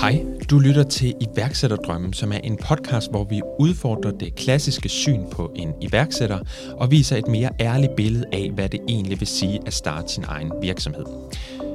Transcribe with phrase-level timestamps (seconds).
[0.00, 5.20] Hej, du lytter til iværksætterdrømmen, som er en podcast, hvor vi udfordrer det klassiske syn
[5.30, 6.38] på en iværksætter
[6.76, 10.24] og viser et mere ærligt billede af, hvad det egentlig vil sige at starte sin
[10.28, 11.04] egen virksomhed.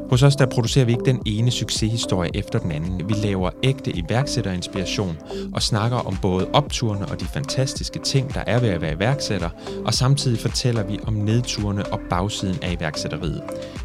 [0.10, 3.10] Hos os der producerer vi ikke den ene succeshistorie efter den anden.
[3.10, 5.18] Vi laver ægte iværksætterinspiration
[5.54, 9.50] og snakker om både opturene og de fantastiske ting, der er ved at være iværksætter,
[9.86, 13.42] og samtidig fortæller vi om nedturene og bagsiden af iværksætteriet.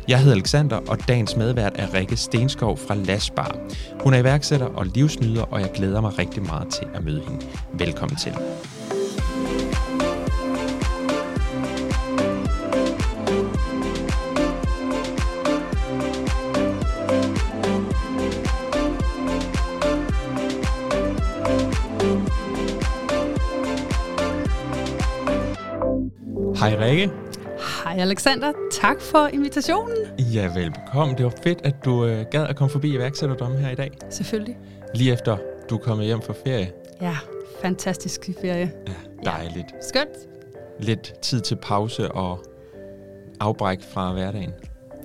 [0.09, 3.57] Jeg hedder Alexander, og dagens medvært er Rikke Stenskov fra Lasbar.
[4.01, 7.47] Hun er iværksætter og livsnyder, og jeg glæder mig rigtig meget til at møde hende.
[7.73, 8.33] Velkommen til.
[26.91, 27.11] Rikke.
[27.85, 29.97] Hej Alexander, tak for invitationen.
[30.19, 31.15] Ja, velbekomme.
[31.15, 33.91] Det var fedt, at du øh, gad at komme forbi iværksætterdom her i dag.
[34.11, 34.59] Selvfølgelig.
[34.95, 35.37] Lige efter
[35.71, 36.73] du er kommet hjem fra ferie.
[37.01, 37.17] Ja,
[37.63, 38.73] fantastisk ferie.
[38.89, 38.93] Ja,
[39.31, 39.57] dejligt.
[39.73, 39.81] Ja.
[39.89, 40.29] Skønt.
[40.81, 42.45] Lidt tid til pause og
[43.41, 44.53] afbræk fra hverdagen.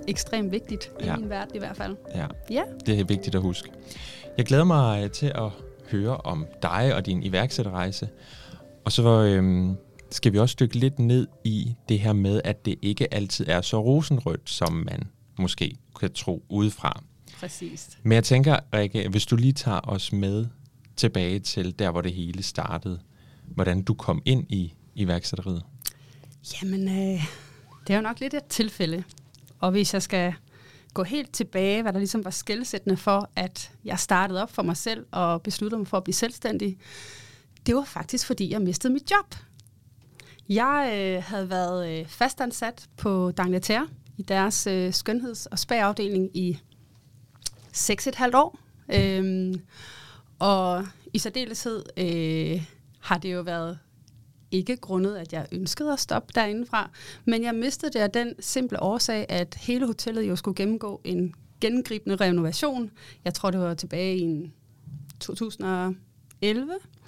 [0.08, 1.16] Ekstremt vigtigt i Ja.
[1.16, 1.96] min verden i hvert fald.
[2.14, 3.70] Ja, Ja, det er vigtigt at huske.
[4.38, 5.50] Jeg glæder mig øh, til at
[5.90, 8.08] høre om dig og din iværksætterrejse.
[8.84, 9.76] Og så øhm,
[10.10, 13.60] skal vi også dykke lidt ned i det her med, at det ikke altid er
[13.60, 15.02] så rosenrødt, som man
[15.38, 17.02] måske kan tro udefra.
[17.40, 17.98] præcis.
[18.02, 20.46] Men jeg tænker, Rikke, hvis du lige tager os med
[20.96, 23.00] tilbage til der, hvor det hele startede.
[23.46, 25.62] Hvordan du kom ind i iværksætteriet.
[26.62, 27.24] Jamen, øh,
[27.86, 29.04] det er jo nok lidt et tilfælde.
[29.60, 30.34] Og hvis jeg skal
[30.94, 34.76] gå helt tilbage, hvad der ligesom var skældsættende for, at jeg startede op for mig
[34.76, 36.78] selv og besluttede mig for at blive selvstændig,
[37.66, 39.34] det var faktisk, fordi jeg mistede mit job.
[40.48, 46.58] Jeg øh, havde været øh, fastansat på D'Angleterre i deres øh, skønheds- og spagafdeling i
[47.76, 48.58] 6,5 år.
[48.94, 49.60] Øhm,
[50.38, 52.62] og i særdeleshed øh,
[53.00, 53.78] har det jo været
[54.50, 56.90] ikke grundet, at jeg ønskede at stoppe derindefra,
[57.24, 61.34] men jeg mistede det af den simple årsag, at hele hotellet jo skulle gennemgå en
[61.60, 62.90] gennemgribende renovation.
[63.24, 64.52] Jeg tror, det var tilbage i en
[65.20, 65.96] 2011,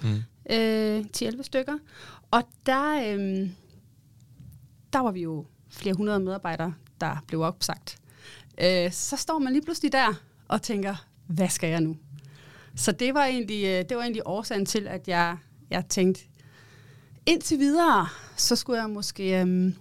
[0.03, 0.09] Mm.
[0.51, 1.79] øh, 10-11 stykker.
[2.31, 3.49] Og der, øh,
[4.93, 7.99] der var vi jo flere hundrede medarbejdere, der blev opsagt.
[8.63, 10.15] Øh, så står man lige pludselig der
[10.49, 11.97] og tænker, hvad skal jeg nu?
[12.77, 15.37] Så det var egentlig, øh, det var egentlig årsagen til, at jeg,
[15.71, 16.21] jeg tænkte,
[17.27, 19.75] indtil videre, så skulle jeg måske, øhm,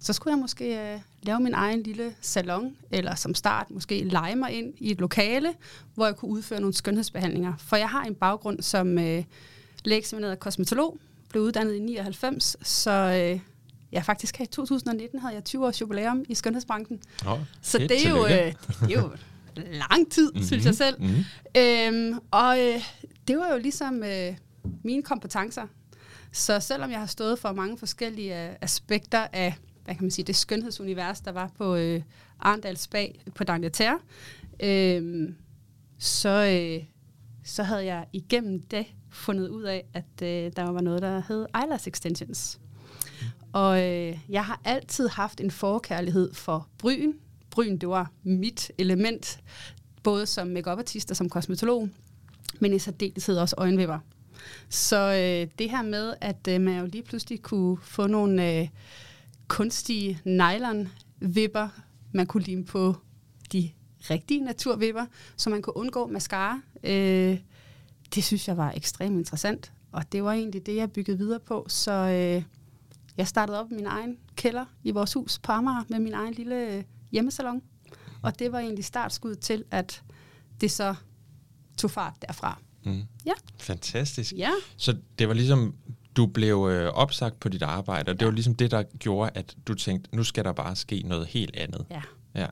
[0.00, 4.36] så skulle jeg måske øh, lave min egen lille salon, eller som start måske lege
[4.36, 5.54] mig ind i et lokale,
[5.94, 7.56] hvor jeg kunne udføre nogle skønhedsbehandlinger.
[7.58, 9.24] For jeg har en baggrund som øh,
[9.84, 10.98] lægeeksamineret kosmetolog,
[11.30, 13.40] blev uddannet i 99, så øh,
[13.92, 17.00] ja, faktisk her i 2019 havde jeg 20 års jubilæum i skønhedsbranchen.
[17.26, 19.10] Oh, Så det er, jo, øh, det er jo
[19.90, 20.46] lang tid, mm-hmm.
[20.46, 20.96] synes jeg selv.
[21.00, 21.24] Mm-hmm.
[21.56, 22.80] Øhm, og øh,
[23.28, 24.36] det var jo ligesom øh,
[24.84, 25.66] mine kompetencer.
[26.32, 29.54] Så selvom jeg har stået for mange forskellige øh, aspekter af,
[29.84, 32.02] hvad kan man sige, det skønhedsunivers, der var på øh,
[32.40, 34.00] Arndal Spag på D'Angleterre,
[34.66, 35.28] øh,
[35.98, 36.84] så, øh,
[37.44, 41.46] så havde jeg igennem det fundet ud af, at øh, der var noget, der hed
[41.62, 42.60] eyelash extensions.
[43.52, 47.12] Og øh, jeg har altid haft en forkærlighed for bryn.
[47.50, 49.40] Bryn, det var mit element,
[50.02, 51.88] både som makeup-artist og som kosmetolog,
[52.60, 53.98] men i særdeleshed også øjenvipper.
[54.68, 58.68] Så øh, det her med, at øh, man jo lige pludselig kunne få nogle øh,
[59.48, 61.68] kunstige nylon-vipper,
[62.12, 62.94] man kunne lime på
[63.52, 63.70] de
[64.10, 67.38] rigtige naturvipper, så man kunne undgå mascara, øh,
[68.14, 69.72] det synes jeg var ekstremt interessant.
[69.92, 71.66] Og det var egentlig det, jeg byggede videre på.
[71.68, 72.42] Så øh,
[73.16, 76.34] jeg startede op i min egen kælder i vores hus på Amager med min egen
[76.34, 77.62] lille øh, hjemmesalon.
[78.22, 80.02] Og det var egentlig startskud til, at
[80.60, 80.94] det så
[81.78, 82.58] tog fart derfra.
[82.84, 83.02] Mm.
[83.26, 83.32] Ja.
[83.58, 84.32] Fantastisk.
[84.36, 85.74] Ja, Så det var ligesom,
[86.16, 88.26] du blev øh, opsagt på dit arbejde, og det Ja.
[88.26, 91.56] var ligesom det, der gjorde, at du tænkte, nu skal der bare ske noget helt
[91.56, 91.86] andet.
[91.90, 92.02] ja.
[92.34, 92.46] Ja.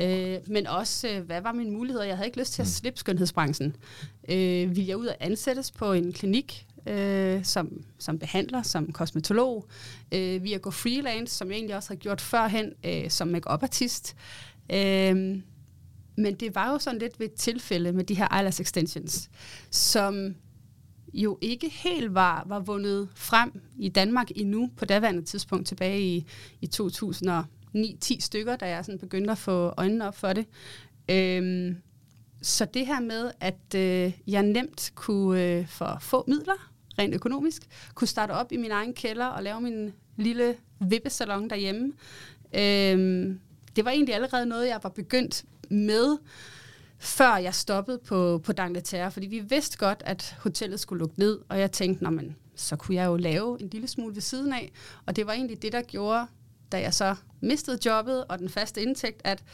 [0.00, 2.04] Øh, men også, øh, hvad var mine muligheder?
[2.04, 3.76] Jeg havde ikke lyst til at slippe skønhedsbranchen.
[4.28, 9.66] Øh, ville jeg ud og ansættes på en klinik øh, som, som behandler, som kosmetolog?
[10.12, 14.16] Øh, ville jeg gå freelance, som jeg egentlig også havde gjort førhen, øh, som make-up-artist?
[14.72, 15.40] Øh,
[16.16, 19.30] men det var jo sådan lidt ved et tilfælde med de her eyelash extensions,
[19.70, 20.34] som
[21.14, 26.26] jo ikke helt var, var vundet frem i Danmark endnu på daværende tidspunkt tilbage i,
[26.60, 26.66] i
[27.76, 30.46] 9-10 stykker, da jeg sådan begyndte at få øjnene op for det.
[31.10, 31.76] Øhm,
[32.42, 37.62] så det her med, at øh, jeg nemt kunne øh, for få midler, rent økonomisk,
[37.94, 41.92] kunne starte op i min egen kælder og lave min lille vippesalon derhjemme,
[42.52, 43.40] øhm,
[43.76, 46.18] det var egentlig allerede noget, jeg var begyndt med,
[46.98, 51.38] før jeg stoppede på, på D'Angleterre, fordi vi vidste godt, at hotellet skulle lukke ned,
[51.48, 54.52] og jeg tænkte, Nå, men, så kunne jeg jo lave en lille smule ved siden
[54.52, 54.72] af,
[55.06, 56.26] og det var egentlig det, der gjorde,
[56.72, 59.44] da jeg så mistede jobbet og den faste indtægt, at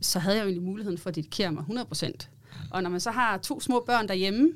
[0.00, 2.28] så havde jeg jo egentlig muligheden for at dedikere mig 100%.
[2.70, 4.52] Og når man så har to små børn derhjemme,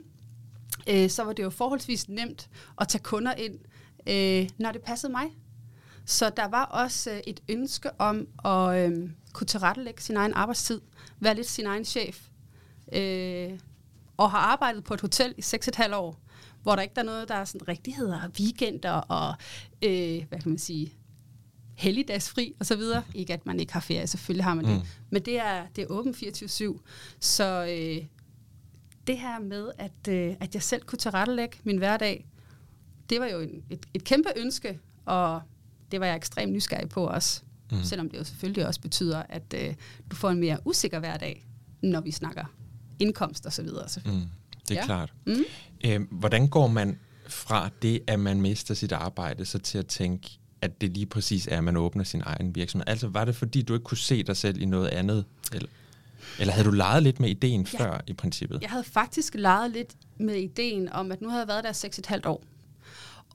[0.90, 2.48] øh, så var det jo forholdsvis nemt
[2.80, 3.58] at tage kunder ind,
[4.06, 5.26] øh, når det passede mig.
[6.04, 10.80] Så der var også øh, et ønske om at øh, kunne tilrettelægge sin egen arbejdstid,
[11.20, 12.28] være lidt sin egen chef,
[12.92, 13.58] øh,
[14.16, 16.20] og har arbejdet på et hotel i 6,5 år,
[16.62, 19.34] hvor der ikke er noget, der er sådan rigtigheder og weekender og,
[19.82, 20.92] øh, hvad kan man sige,
[21.76, 23.02] helligdagsfri og så videre.
[23.14, 24.74] Ikke at man ikke har ferie, selvfølgelig har man det.
[24.74, 24.86] Mm.
[25.10, 26.80] Men det er, det er åben 24-7.
[27.20, 28.06] Så øh,
[29.06, 32.26] det her med, at, øh, at jeg selv kunne tilrettelægge min hverdag,
[33.10, 35.42] det var jo en, et, et kæmpe ønske, og
[35.90, 37.42] det var jeg ekstremt nysgerrig på også.
[37.72, 37.82] Mm.
[37.82, 39.74] Selvom det jo selvfølgelig også betyder, at øh,
[40.10, 41.46] du får en mere usikker hverdag,
[41.82, 42.44] når vi snakker
[42.98, 43.86] indkomst og så videre.
[44.04, 44.22] Mm.
[44.68, 44.84] Det er ja.
[44.84, 45.12] klart.
[45.26, 45.44] Mm.
[45.84, 50.38] Øh, hvordan går man fra det, at man mister sit arbejde, så til at tænke,
[50.60, 52.84] at det lige præcis er, at man åbner sin egen virksomhed?
[52.88, 55.24] Altså, var det fordi, du ikke kunne se dig selv i noget andet?
[55.52, 55.68] Eller,
[56.40, 57.78] eller havde du leget lidt med ideen ja.
[57.78, 58.58] før i princippet?
[58.62, 62.28] Jeg havde faktisk leget lidt med ideen om, at nu havde jeg været der 6,5
[62.28, 62.44] år.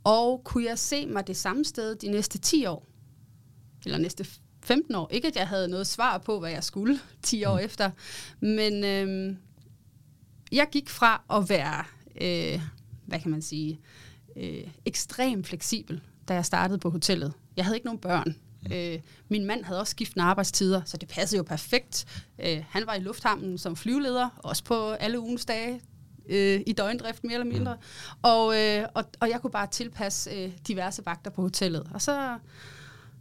[0.03, 2.88] Og kunne jeg se mig det samme sted de næste 10 år?
[3.85, 4.25] Eller næste
[4.63, 5.09] 15 år.
[5.12, 7.65] Ikke at jeg havde noget svar på, hvad jeg skulle 10 år mm.
[7.65, 7.91] efter.
[8.39, 9.38] Men øhm,
[10.51, 11.83] jeg gik fra at være,
[12.21, 12.62] øh,
[13.06, 13.79] hvad kan man sige,
[14.35, 17.33] øh, ekstremt fleksibel da jeg startede på hotellet.
[17.57, 18.35] Jeg havde ikke nogen børn.
[18.61, 18.71] Mm.
[18.73, 18.99] Øh,
[19.29, 22.23] min mand havde også skiftende arbejdstider, så det passede jo perfekt.
[22.39, 25.81] Øh, han var i lufthavnen som flyveleder, også på alle ugens dage,
[26.29, 27.73] øh, i døgndrift mere eller mindre.
[27.73, 28.19] Mm.
[28.21, 31.87] Og, øh, og, og jeg kunne bare tilpasse øh, diverse vagter på hotellet.
[31.93, 32.37] Og så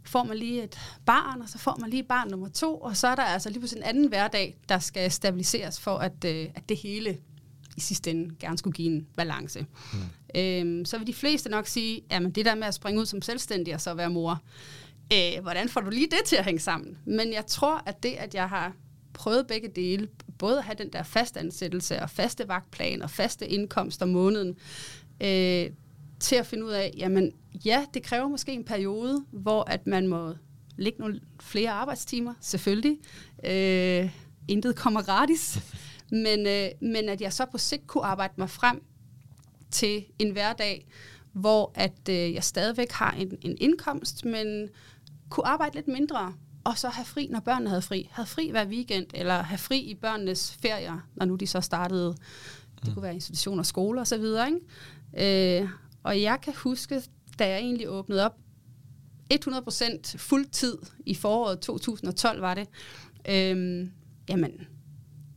[0.03, 3.07] får man lige et barn, og så får man lige barn nummer to, og så
[3.07, 6.69] er der altså lige på en anden hverdag, der skal stabiliseres for, at, øh, at
[6.69, 7.17] det hele
[7.77, 9.65] i sidste ende gerne skulle give en balance.
[9.93, 9.99] Mm.
[10.39, 13.21] Øhm, så vil de fleste nok sige, at det der med at springe ud som
[13.21, 14.41] selvstændig og så være mor,
[15.13, 16.97] øh, hvordan får du lige det til at hænge sammen?
[17.05, 18.73] Men jeg tror, at det, at jeg har
[19.13, 20.07] prøvet begge dele,
[20.37, 24.55] både at have den der fastansættelse og faste vagtplan og faste indkomst om måneden,
[25.21, 25.69] øh,
[26.19, 27.31] til at finde ud af, jamen
[27.65, 30.33] ja, det kræver måske en periode, hvor at man må
[30.77, 32.97] lægge nogle flere arbejdstimer, selvfølgelig.
[33.45, 34.09] Øh,
[34.47, 35.59] intet kommer gratis.
[36.11, 38.83] Men, øh, men at jeg så på sigt kunne arbejde mig frem
[39.71, 40.87] til en hverdag,
[41.33, 44.69] hvor at øh, jeg stadigvæk har en, en indkomst, men
[45.29, 48.09] kunne arbejde lidt mindre, og så have fri, når børnene havde fri.
[48.11, 52.15] Have fri hver weekend, eller have fri i børnenes ferier, når nu de så startede.
[52.75, 52.93] Det mm.
[52.93, 54.23] kunne være institutioner, skoler osv.
[55.17, 55.69] Øh,
[56.03, 57.01] og jeg kan huske,
[57.39, 58.37] da jeg egentlig åbnede op
[59.33, 62.67] 100% fuldtid i foråret 2012 var det,
[63.29, 63.87] øh,
[64.29, 64.67] jamen,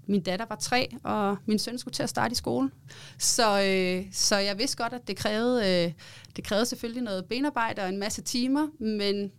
[0.07, 2.71] min datter var tre, og min søn skulle til at starte i skole.
[3.19, 5.93] Så, øh, så jeg vidste godt, at det krævede, øh,
[6.37, 9.31] det krævede selvfølgelig noget benarbejde og en masse timer, men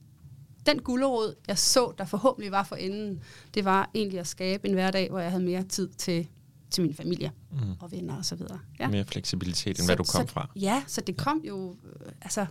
[0.65, 3.23] den gulderod, jeg så, der forhåbentlig var for enden,
[3.53, 6.27] det var egentlig at skabe en hverdag, hvor jeg havde mere tid til,
[6.69, 7.57] til min familie mm.
[7.79, 8.39] og venner osv.
[8.79, 8.87] Ja.
[8.87, 10.49] Mere fleksibilitet, end så, hvad du kom så, fra.
[10.55, 11.75] Ja, så det kom jo...
[11.83, 12.45] Øh, altså,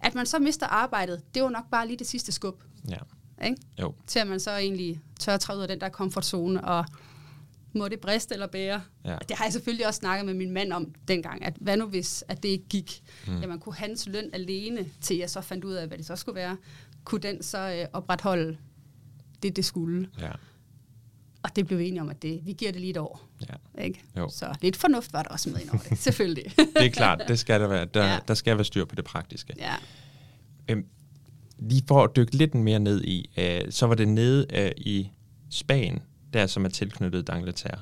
[0.00, 2.62] at man så mister arbejdet, det var nok bare lige det sidste skub.
[2.88, 2.96] Ja.
[3.44, 3.56] Ikke?
[3.80, 3.94] Jo.
[4.06, 6.84] Til at man så egentlig tør at træde ud af den der komfortzone og
[7.72, 8.82] må det briste eller bære?
[9.04, 9.16] Ja.
[9.28, 12.24] Det har jeg selvfølgelig også snakket med min mand om dengang, at hvad nu hvis
[12.28, 13.02] at det ikke gik?
[13.26, 13.40] Mm.
[13.40, 16.36] Jamen kunne hans løn alene, til jeg så fandt ud af, hvad det så skulle
[16.36, 16.56] være,
[17.04, 18.56] kunne den så øh, opretholde
[19.42, 20.08] det, det skulle?
[20.20, 20.30] Ja.
[21.42, 23.28] Og det blev vi enige om, at det, vi giver det lige et år.
[23.48, 23.82] Ja.
[23.84, 24.00] Ikke?
[24.16, 24.28] Jo.
[24.28, 26.52] Så lidt fornuft var der også med ind det, selvfølgelig.
[26.56, 27.84] det er klart, det skal der være.
[27.84, 28.18] Der, ja.
[28.28, 29.54] der skal være styr på det praktiske.
[29.58, 29.74] Ja.
[30.68, 30.84] Øhm,
[31.58, 35.10] lige for at dykke lidt mere ned i, øh, så var det nede øh, i
[35.50, 37.80] Spanien, der som er tilknyttet D'Angleterre.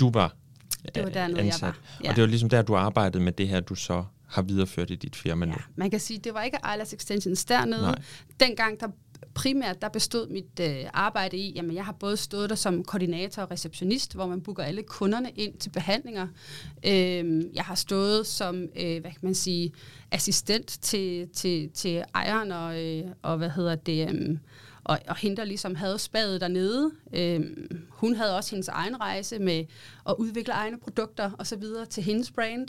[0.00, 0.36] Du var
[0.94, 1.78] det var der, ansat, jeg var.
[2.04, 2.10] Ja.
[2.10, 4.94] Og det var ligesom der, du arbejdede med det her, du så har videreført i
[4.94, 5.52] dit firma nu.
[5.52, 7.82] Ja, man kan sige, det var ikke Eyelash Extensions dernede.
[7.82, 8.02] Nej.
[8.40, 8.86] Dengang, der
[9.34, 13.42] primært der bestod mit øh, arbejde i, jamen jeg har både stået der som koordinator
[13.42, 16.26] og receptionist, hvor man booker alle kunderne ind til behandlinger.
[16.86, 19.72] Øh, jeg har stået som, øh, hvad kan man sige,
[20.10, 24.38] assistent til, til, til ejeren og, øh, og hvad hedder det, øh,
[24.84, 29.38] og, og hende, der ligesom havde spadet dernede, Øhm, hun havde også hendes egen rejse
[29.38, 29.64] med
[30.08, 32.68] at udvikle egne produkter og så videre til hendes brand.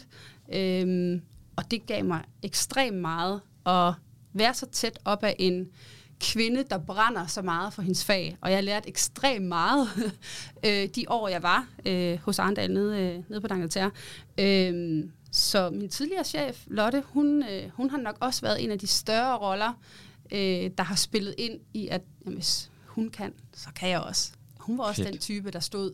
[0.54, 1.22] Øhm,
[1.56, 3.94] og det gav mig ekstremt meget at
[4.34, 5.70] være så tæt op af en
[6.20, 8.38] kvinde, der brænder så meget for hendes fag.
[8.42, 9.88] Og jeg lærte ekstremt meget
[10.66, 13.90] øh, de år, jeg var øh, hos Arndal nede, øh, nede på D'Angleterre.
[14.44, 18.80] Øh, så min tidligere chef, Lotte, hun, øh, hun har nok også været en af
[18.80, 19.74] de større roller,
[20.32, 24.32] øh, der har spillet ind i, at jamen, hvis hun kan, så kan jeg også.
[24.60, 25.14] Hun var også Fedt.
[25.14, 25.94] den type, der stod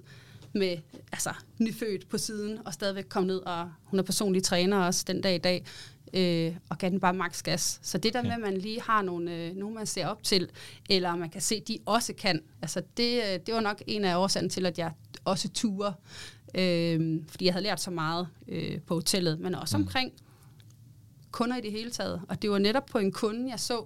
[0.54, 0.78] med
[1.12, 5.22] altså, nyfødt på siden, og stadigvæk kom ned, og hun er personlig træner også den
[5.22, 5.66] dag i dag,
[6.14, 7.80] øh, og gav den bare max gas.
[7.84, 10.50] Så det der med, at man lige har nogle, øh, nogen, man ser op til,
[10.90, 14.06] eller man kan se, at de også kan, altså det, øh, det var nok en
[14.06, 14.92] af årsagen til, at jeg
[15.26, 15.94] også turer,
[16.56, 19.84] øh, fordi jeg havde lært så meget øh, på hotellet, men også mm.
[19.84, 20.14] omkring
[21.32, 22.22] kunder i det hele taget.
[22.30, 23.86] Og det var netop på en kunde, jeg så,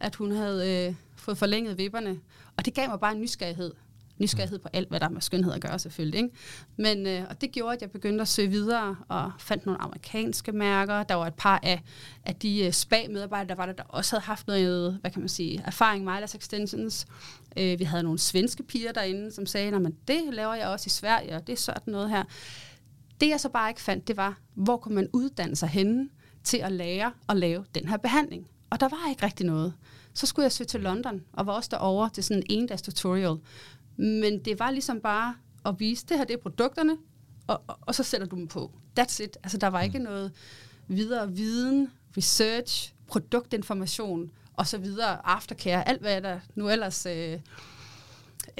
[0.00, 2.20] at hun havde øh, fået forlænget vipperne,
[2.56, 3.72] og det gav mig bare en nysgerrighed
[4.18, 6.18] nysgerrighed på alt, hvad der med skønhed at gøre selvfølgelig.
[6.18, 6.34] Ikke?
[6.76, 10.52] Men, øh, og det gjorde, at jeg begyndte at søge videre og fandt nogle amerikanske
[10.52, 11.02] mærker.
[11.02, 11.82] Der var et par af,
[12.24, 15.28] af de øh, spa-medarbejdere, der var der, der også havde haft noget, hvad kan man
[15.28, 17.06] sige, erfaring med eyelash extensions.
[17.56, 20.90] Øh, vi havde nogle svenske piger derinde, som sagde, at det laver jeg også i
[20.90, 22.24] Sverige, og det er sådan noget her.
[23.20, 26.08] Det jeg så bare ikke fandt, det var, hvor kunne man uddanne sig henne
[26.44, 28.48] til at lære at lave den her behandling.
[28.70, 29.74] Og der var ikke rigtig noget.
[30.14, 33.36] Så skulle jeg søge til London, og var også derovre til sådan en dags tutorial.
[33.96, 35.34] Men det var ligesom bare
[35.66, 36.96] at vise, det her det er produkterne,
[37.46, 38.70] og, og, og så sætter du dem på.
[39.00, 39.36] That's it.
[39.42, 40.04] Altså der var ikke mm.
[40.04, 40.32] noget
[40.88, 47.38] videre viden, research, produktinformation og så videre, aftercare, alt hvad der nu ellers øh,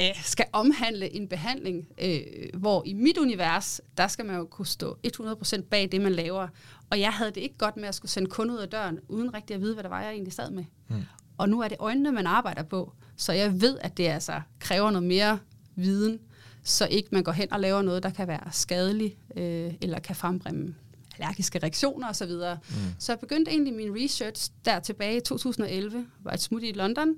[0.00, 2.20] øh, skal omhandle en behandling, øh,
[2.54, 6.48] hvor i mit univers, der skal man jo kunne stå 100% bag det, man laver.
[6.90, 9.34] Og jeg havde det ikke godt med at skulle sende kunder ud af døren, uden
[9.34, 10.64] rigtig at vide, hvad der var, jeg egentlig sad med.
[10.88, 11.02] Mm.
[11.38, 12.92] Og nu er det øjnene, man arbejder på.
[13.16, 15.38] Så jeg ved, at det altså kræver noget mere
[15.74, 16.18] viden,
[16.62, 20.16] så ikke man går hen og laver noget, der kan være skadelig øh, eller kan
[20.16, 20.74] frembringe
[21.18, 22.30] allergiske reaktioner osv.
[22.30, 22.74] Mm.
[22.98, 27.14] Så jeg begyndte egentlig min research der tilbage i 2011, var et smut i London,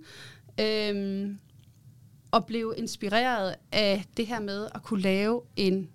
[0.60, 1.28] øh,
[2.30, 5.88] og blev inspireret af det her med at kunne lave en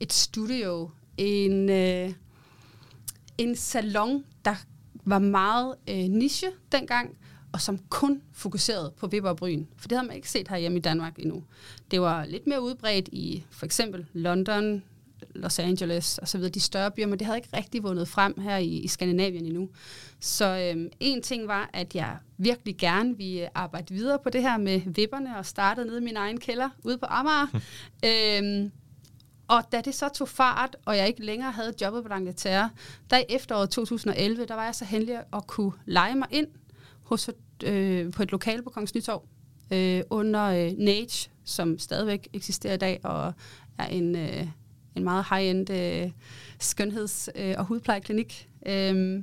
[0.00, 2.12] et studio, en, øh,
[3.38, 4.54] en salon, der
[5.04, 7.16] var meget øh, niche dengang,
[7.52, 9.64] og som kun fokuserede på vipper og bryn.
[9.76, 11.44] For det havde man ikke set herhjemme i Danmark endnu.
[11.90, 14.82] Det var lidt mere udbredt i for eksempel London,
[15.34, 18.40] Los Angeles og så videre, de større byer, men det havde ikke rigtig vundet frem
[18.40, 19.68] her i, i Skandinavien endnu.
[20.20, 24.56] Så øhm, en ting var, at jeg virkelig gerne ville arbejde videre på det her
[24.56, 27.46] med vipperne, og startede nede i min egen kælder ude på Amager.
[28.08, 28.72] øhm,
[29.48, 32.68] og da det så tog fart, og jeg ikke længere havde jobbet på L'Angleterre,
[33.10, 36.46] der i efteråret 2011, der var jeg så heldig at kunne lege mig ind
[37.02, 37.30] hos,
[37.64, 39.24] øh, på et lokal på Kongens Nytorv
[39.70, 43.32] øh, under øh, Nage, som stadigvæk eksisterer i dag, og
[43.78, 44.46] er en, øh,
[44.96, 46.10] en meget high-end øh,
[46.58, 48.48] skønheds- øh, og hudplejeklinik.
[48.66, 49.22] Øh,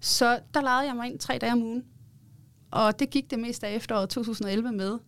[0.00, 1.84] så der lejede jeg mig ind tre dage om ugen,
[2.70, 4.98] og det gik det mest af efteråret 2011 med.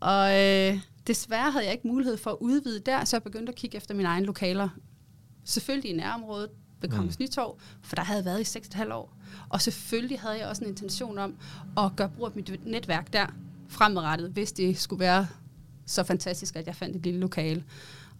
[0.00, 3.56] Og øh, desværre havde jeg ikke mulighed for at udvide der, så jeg begyndte at
[3.56, 4.68] kigge efter mine egne lokaler.
[5.44, 7.22] Selvfølgelig i nærområdet ved Kongens mm.
[7.22, 9.16] Nytorv, for der havde jeg været i 6,5 år.
[9.48, 11.36] Og selvfølgelig havde jeg også en intention om
[11.78, 13.26] at gøre brug af mit netværk der
[13.68, 15.26] fremadrettet, hvis det skulle være
[15.86, 17.64] så fantastisk, at jeg fandt et lille lokale.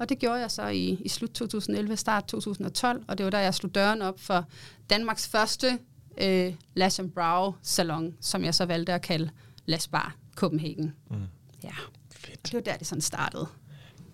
[0.03, 3.39] Og det gjorde jeg så i, i slut 2011, start 2012, og det var der,
[3.39, 4.45] jeg slog døren op for
[4.91, 5.79] Danmarks første
[6.21, 9.31] øh, Lash and Brow salon, som jeg så valgte at kalde
[9.67, 10.95] Lash Bar Copenhagen.
[11.11, 11.17] Mm.
[11.65, 11.71] Ja,
[12.15, 12.47] Fedt.
[12.47, 13.47] det var der, det sådan startede.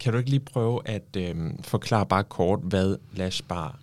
[0.01, 3.79] Kan du ikke lige prøve at øh, forklare bare kort, hvad Lash Bar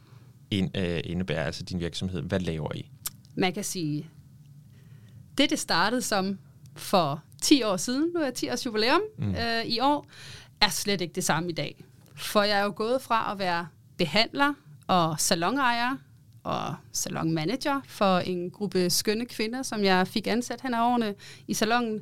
[0.51, 2.21] ind, øh, indebærer, altså din virksomhed?
[2.21, 2.89] Hvad laver I?
[3.35, 4.09] man kan sige,
[5.38, 6.39] det det startede som
[6.75, 9.35] for 10 år siden, nu er 10 års jubilæum mm.
[9.35, 10.05] øh, i år,
[10.62, 11.83] er slet ikke det samme i dag.
[12.15, 13.67] For jeg er jo gået fra at være
[13.98, 14.53] behandler
[14.88, 15.95] og salonejer
[16.43, 21.15] og salonmanager for en gruppe skønne kvinder, som jeg fik ansat hen ad årene
[21.48, 22.01] i salongen,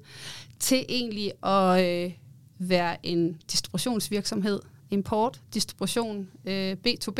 [0.60, 2.12] til egentlig at øh,
[2.60, 7.20] være en distributionsvirksomhed, import, distribution, øh, B2B,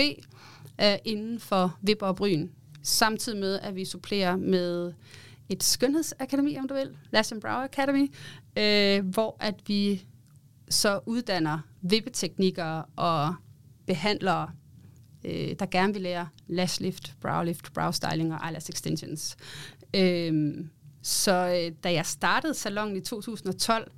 [0.82, 2.50] øh, inden for vipper og bryn
[2.84, 4.94] samtidig med, at vi supplerer med
[5.50, 8.14] et skønhedsakademi, om du vil, Lash Brow Academy,
[8.58, 10.06] øh, hvor at vi
[10.70, 13.36] så uddanner vippeteknikker og
[13.86, 14.50] behandlere,
[15.26, 19.38] øh, der gerne vil lære lash lift, brow lift, brow styling og eyelash extensions.
[19.96, 20.54] Øh,
[21.02, 23.92] så øh, da jeg startede salongen i 2012,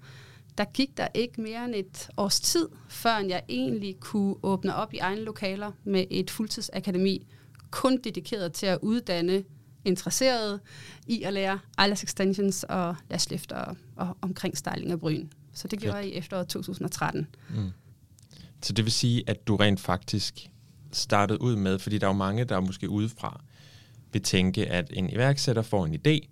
[0.58, 4.94] der gik der ikke mere end et års tid, før jeg egentlig kunne åbne op
[4.94, 7.28] i egne lokaler med et fuldtidsakademi,
[7.72, 9.44] kun dedikeret til at uddanne
[9.86, 10.60] interesserede
[11.08, 15.28] i at lære eyelash extensions og lash lift og, og omkring styling af bryn.
[15.56, 17.28] Så det gjorde jeg i efteråret 2013.
[17.50, 17.72] Mm.
[18.62, 20.50] Så det vil sige, at du rent faktisk
[20.92, 23.42] startede ud med, fordi der er jo mange, der er måske udefra
[24.16, 26.28] vil tænke, at en iværksætter får en idé,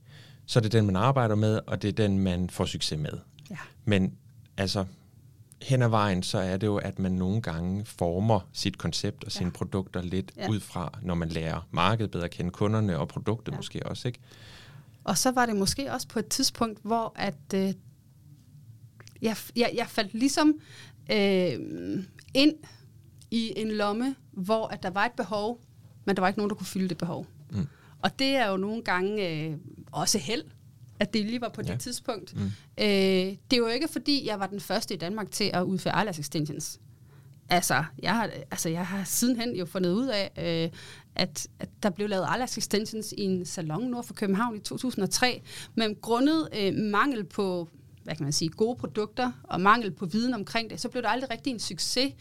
[0.46, 3.20] så er det den, man arbejder med, og det er den, man får succes med.
[3.50, 3.58] Ja.
[3.86, 4.14] Men
[4.58, 4.86] altså,
[5.62, 9.32] hen ad vejen, så er det jo, at man nogle gange former sit koncept og
[9.32, 9.52] sine ja.
[9.52, 10.50] produkter lidt ja.
[10.50, 13.58] ud fra, når man lærer markedet bedre at kende kunderne og produktet ja.
[13.58, 14.20] måske også, ikke?
[15.04, 17.74] Og så var det måske også på et tidspunkt, hvor at øh,
[19.24, 20.60] jeg, jeg, jeg faldt ligesom
[21.12, 21.60] øh,
[22.34, 22.56] ind
[23.32, 25.62] i en lomme, hvor at der var et behov,
[26.06, 27.28] men der var ikke nogen, der kunne fylde det behov.
[27.52, 27.68] Mm.
[28.00, 29.58] Og det er jo nogle gange øh,
[29.92, 30.44] også held,
[31.00, 31.72] at det lige var på ja.
[31.72, 32.36] det tidspunkt.
[32.36, 32.42] Mm.
[32.78, 36.00] Øh, det er jo ikke, fordi jeg var den første i Danmark til at udføre
[36.00, 36.80] eyelash extensions.
[37.50, 40.80] Altså, jeg har, altså, jeg har sidenhen jo fundet ud af, øh,
[41.16, 45.42] at, at der blev lavet eyelash extensions i en salon nord for København i 2003,
[45.76, 47.70] men grundet øh, mangel på
[48.04, 51.10] hvad kan man sige, gode produkter og mangel på viden omkring det, så blev det
[51.10, 52.14] aldrig rigtig en succes,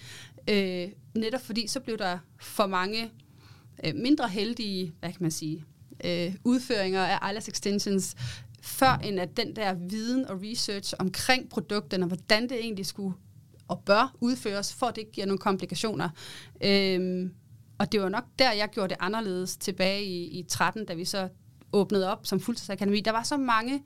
[0.48, 3.10] øh, netop fordi så blev der for mange
[3.84, 5.64] øh, mindre heldige, hvad kan man sige,
[6.04, 8.16] øh, udføringer af eyelash extensions,
[8.62, 13.14] før end at den der viden og research omkring produkterne, hvordan det egentlig skulle
[13.68, 16.08] og bør udføres, for at det ikke giver nogle komplikationer.
[16.64, 17.34] Øhm,
[17.78, 21.04] og det var nok der, jeg gjorde det anderledes tilbage i, i 13, da vi
[21.04, 21.28] så
[21.72, 23.00] åbnede op som fuldtidsakademi.
[23.00, 23.82] Der var så mange,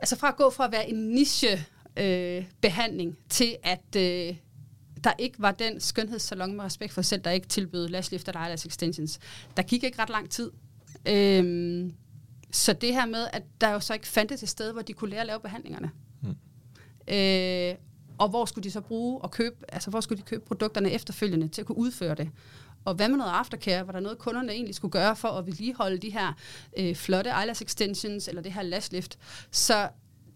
[0.00, 1.66] altså fra at gå fra at være en niche
[1.96, 4.36] øh, behandling til at øh,
[5.04, 8.66] der ikke var den skønhedssalon med respekt for selv, der ikke tilbød lashlift eller eyelash
[8.66, 9.18] extensions.
[9.56, 10.50] Der gik ikke ret lang tid.
[11.08, 11.94] Øhm,
[12.50, 15.10] så det her med, at der jo så ikke fandtes et sted, hvor de kunne
[15.10, 15.90] lære at lave behandlingerne.
[16.22, 16.36] Mm.
[17.14, 17.74] Øh,
[18.18, 21.48] og hvor skulle de så bruge og købe, altså hvor skulle de købe produkterne efterfølgende
[21.48, 22.30] til at kunne udføre det?
[22.84, 23.86] Og hvad med noget aftercare?
[23.86, 26.32] Var der noget, kunderne egentlig skulle gøre for at vedligeholde de her
[26.78, 29.18] øh, flotte eyelash extensions eller det her lash lift?
[29.50, 29.88] Så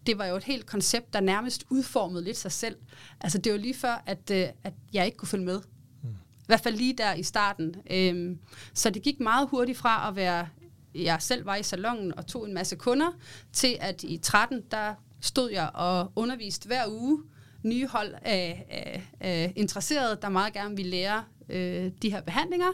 [0.05, 2.75] det var jo et helt koncept, der nærmest udformede lidt sig selv.
[3.21, 5.61] Altså det var lige før, at, øh, at jeg ikke kunne følge med.
[6.03, 6.09] Mm.
[6.09, 7.75] I hvert fald lige der i starten.
[7.91, 8.39] Øhm,
[8.73, 10.47] så det gik meget hurtigt fra at være,
[10.95, 13.11] jeg selv var i salongen og tog en masse kunder,
[13.53, 17.23] til at i 13, der stod jeg og underviste hver uge
[17.63, 22.71] nye hold af, af, af interesserede, der meget gerne vil lære øh, de her behandlinger,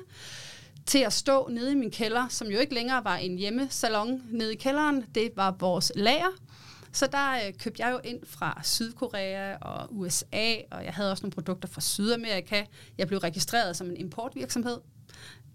[0.85, 4.53] til at stå nede i min kælder, som jo ikke længere var en hjemmesalon nede
[4.53, 5.05] i kælderen.
[5.15, 6.31] Det var vores lager.
[6.91, 11.23] Så der øh, købte jeg jo ind fra Sydkorea og USA, og jeg havde også
[11.23, 12.63] nogle produkter fra Sydamerika.
[12.97, 14.77] Jeg blev registreret som en importvirksomhed.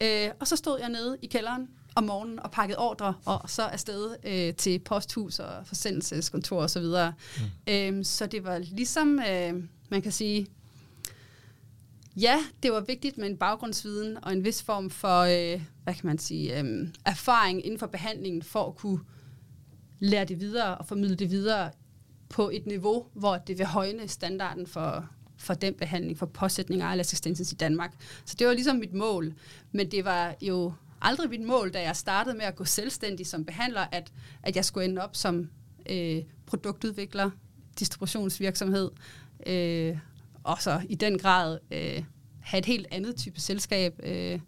[0.03, 3.63] Øh, og så stod jeg nede i kælderen om morgenen og pakket ordre, og så
[3.63, 6.83] afsted øh, til posthus og forsendelseskontor osv.
[6.83, 7.73] Så, mm.
[7.73, 9.55] øhm, så det var ligesom, øh,
[9.91, 10.47] man kan sige,
[12.17, 16.07] ja, det var vigtigt med en baggrundsviden og en vis form for, øh, hvad kan
[16.07, 19.01] man sige, øh, erfaring inden for behandlingen for at kunne
[20.01, 21.71] lære det videre og formidle det videre
[22.29, 26.99] på et niveau, hvor det vil højne standarden for, for den behandling, for påsætning af
[26.99, 27.95] assistens i Danmark.
[28.25, 29.35] Så det var ligesom mit mål.
[29.73, 33.45] Men det var jo aldrig mit mål, da jeg startede med at gå selvstændig som
[33.45, 35.51] behandler, at, at jeg skulle ende op som
[35.91, 37.31] øh, produktudvikler,
[37.79, 38.91] distributionsvirksomhed,
[39.47, 39.99] øh,
[40.47, 42.03] og så i den grad øh,
[42.41, 44.41] have et helt andet type selskab øh,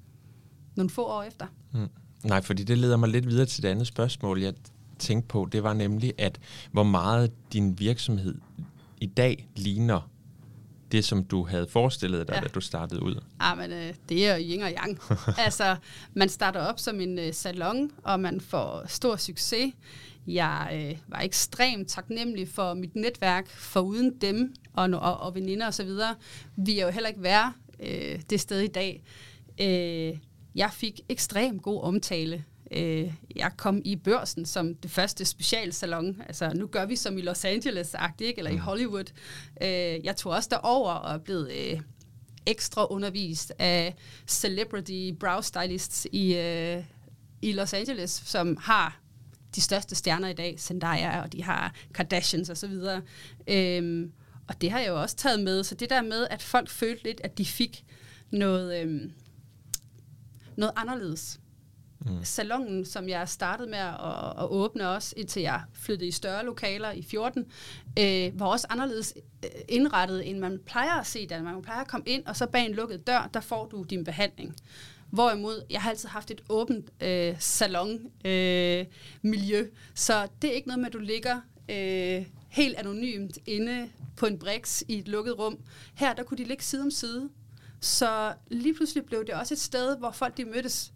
[0.76, 1.46] nogle få år efter.
[1.72, 1.88] Mm.
[2.24, 4.54] Nej, fordi det leder mig lidt videre til det andet spørgsmål, jeg
[4.98, 5.48] tænkte på.
[5.52, 6.40] Det var nemlig, at
[6.72, 8.34] hvor meget din virksomhed
[9.00, 10.10] i dag ligner
[10.92, 12.40] det, som du havde forestillet dig, ja.
[12.40, 13.14] da du startede ud?
[13.14, 13.20] Ja,
[13.52, 14.98] ah, men øh, det er jo yin og yang.
[15.46, 15.76] altså,
[16.14, 19.72] man starter op som en øh, salon, og man får stor succes.
[20.26, 24.54] Jeg øh, var ekstremt taknemmelig for mit netværk, for uden dem
[24.84, 25.90] og, og, og veninder osv.
[26.56, 29.02] Vi er jo heller ikke være øh, det sted i dag.
[29.60, 30.18] Øh,
[30.54, 36.22] jeg fik ekstremt god omtale Øh, jeg kom i børsen som det første specialsalon.
[36.26, 38.38] Altså, nu gør vi som i Los Angeles, ikke?
[38.38, 38.60] eller i mm.
[38.60, 39.12] Hollywood.
[39.62, 41.80] Øh, jeg tog også derover og er blevet øh,
[42.46, 43.94] ekstra undervist af
[44.26, 46.84] celebrity brow stylists i, øh,
[47.42, 49.00] i Los Angeles, som har
[49.54, 52.72] de største stjerner i dag, Zendaya, og de har Kardashians osv.
[53.48, 54.12] Øhm,
[54.48, 55.64] og det har jeg jo også taget med.
[55.64, 57.84] Så det der med, at folk følte lidt, at de fik
[58.30, 59.12] noget, øhm,
[60.56, 61.40] noget anderledes.
[62.06, 62.24] Mm.
[62.24, 63.94] Salongen, som jeg startede med at,
[64.38, 67.44] at åbne også, indtil jeg flyttede i større lokaler i 14,
[67.98, 71.54] øh, var også anderledes øh, indrettet, end man plejer at se i Danmark.
[71.54, 74.04] Man plejer at komme ind, og så bag en lukket dør, der får du din
[74.04, 74.56] behandling.
[75.10, 78.86] Hvorimod, jeg har altid haft et åbent øh, salonmiljø, øh,
[79.22, 79.66] miljø.
[79.94, 84.38] så det er ikke noget med, at du ligger øh, helt anonymt inde på en
[84.38, 85.58] briks i et lukket rum.
[85.94, 87.28] Her, der kunne de ligge side om side.
[87.80, 90.92] Så lige pludselig blev det også et sted, hvor folk de mødtes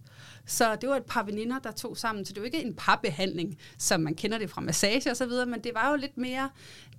[0.47, 2.25] så det var et par veninder, der tog sammen.
[2.25, 5.47] Så det var ikke en parbehandling, som man kender det fra massage og så videre,
[5.47, 6.51] men det var jo lidt mere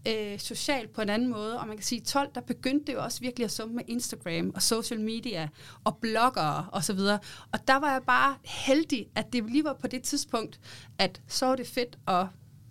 [0.07, 1.59] øh, socialt på en anden måde.
[1.59, 4.51] Og man kan sige, 12, der begyndte det jo også virkelig at summe med Instagram
[4.55, 5.49] og social media
[5.83, 7.19] og bloggere og så videre.
[7.51, 10.59] Og der var jeg bare heldig, at det lige var på det tidspunkt,
[10.97, 12.25] at så var det fedt at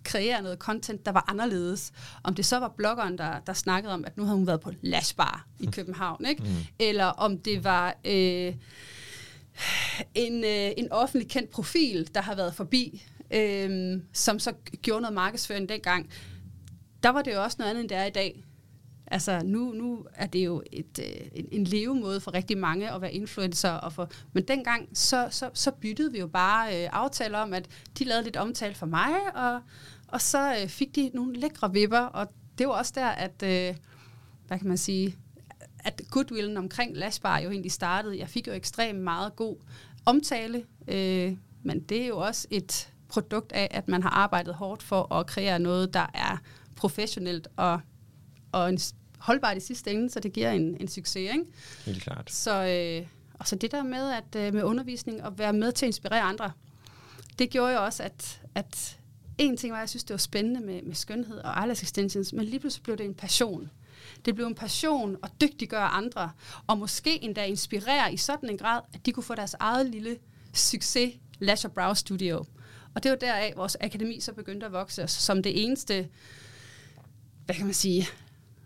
[0.05, 1.93] kreere noget content, der var anderledes.
[2.23, 4.73] Om det så var bloggeren, der, der snakkede om, at nu havde hun været på
[4.83, 6.43] Lashbar i København, ikke?
[6.43, 6.49] Mm.
[6.79, 7.97] eller om det var...
[8.05, 8.55] Øh,
[10.15, 15.15] en, øh, en offentlig kendt profil, der har været forbi, øh, som så gjorde noget
[15.15, 16.11] markedsføring dengang,
[17.03, 18.45] der var det jo også noget andet, end det er i dag.
[19.13, 23.01] Altså nu, nu er det jo et, øh, en, en levemåde for rigtig mange at
[23.01, 23.71] være influencer.
[23.71, 27.69] Og for, men dengang, så, så, så byttede vi jo bare øh, aftaler om, at
[27.99, 29.61] de lavede lidt omtale for mig, og,
[30.09, 33.77] og så øh, fik de nogle lækre vipper, og det var også der, at, øh,
[34.47, 35.17] hvad kan man sige,
[35.79, 38.19] at goodwillen omkring Lashbar jo egentlig startede.
[38.19, 39.57] Jeg fik jo ekstremt meget god
[40.07, 44.83] omtale, øh, men det er jo også et produkt af, at man har arbejdet hårdt
[44.83, 46.37] for at kreere noget, der er
[46.77, 47.81] professionelt og,
[48.53, 48.79] og en
[49.23, 51.17] holdbart i sidste ende, så det giver en, en succes.
[51.17, 51.45] Ikke?
[51.85, 52.33] Helt klart.
[52.33, 53.07] Så, øh,
[53.39, 56.21] og så det der med, at øh, med undervisning og være med til at inspirere
[56.21, 56.53] andre,
[57.39, 58.99] det gjorde jo også, at, at
[59.39, 62.33] en ting var, at jeg synes, det var spændende med, med skønhed og eyelash extensions,
[62.33, 63.71] men lige pludselig blev det en passion.
[64.25, 66.31] Det blev en passion at dygtiggøre andre,
[66.67, 70.17] og måske endda inspirere i sådan en grad, at de kunne få deres eget lille
[70.53, 72.45] succes Lash Brow Studio.
[72.95, 76.09] Og det var deraf, vores akademi så begyndte at vokse som det eneste,
[77.45, 78.09] hvad kan man sige,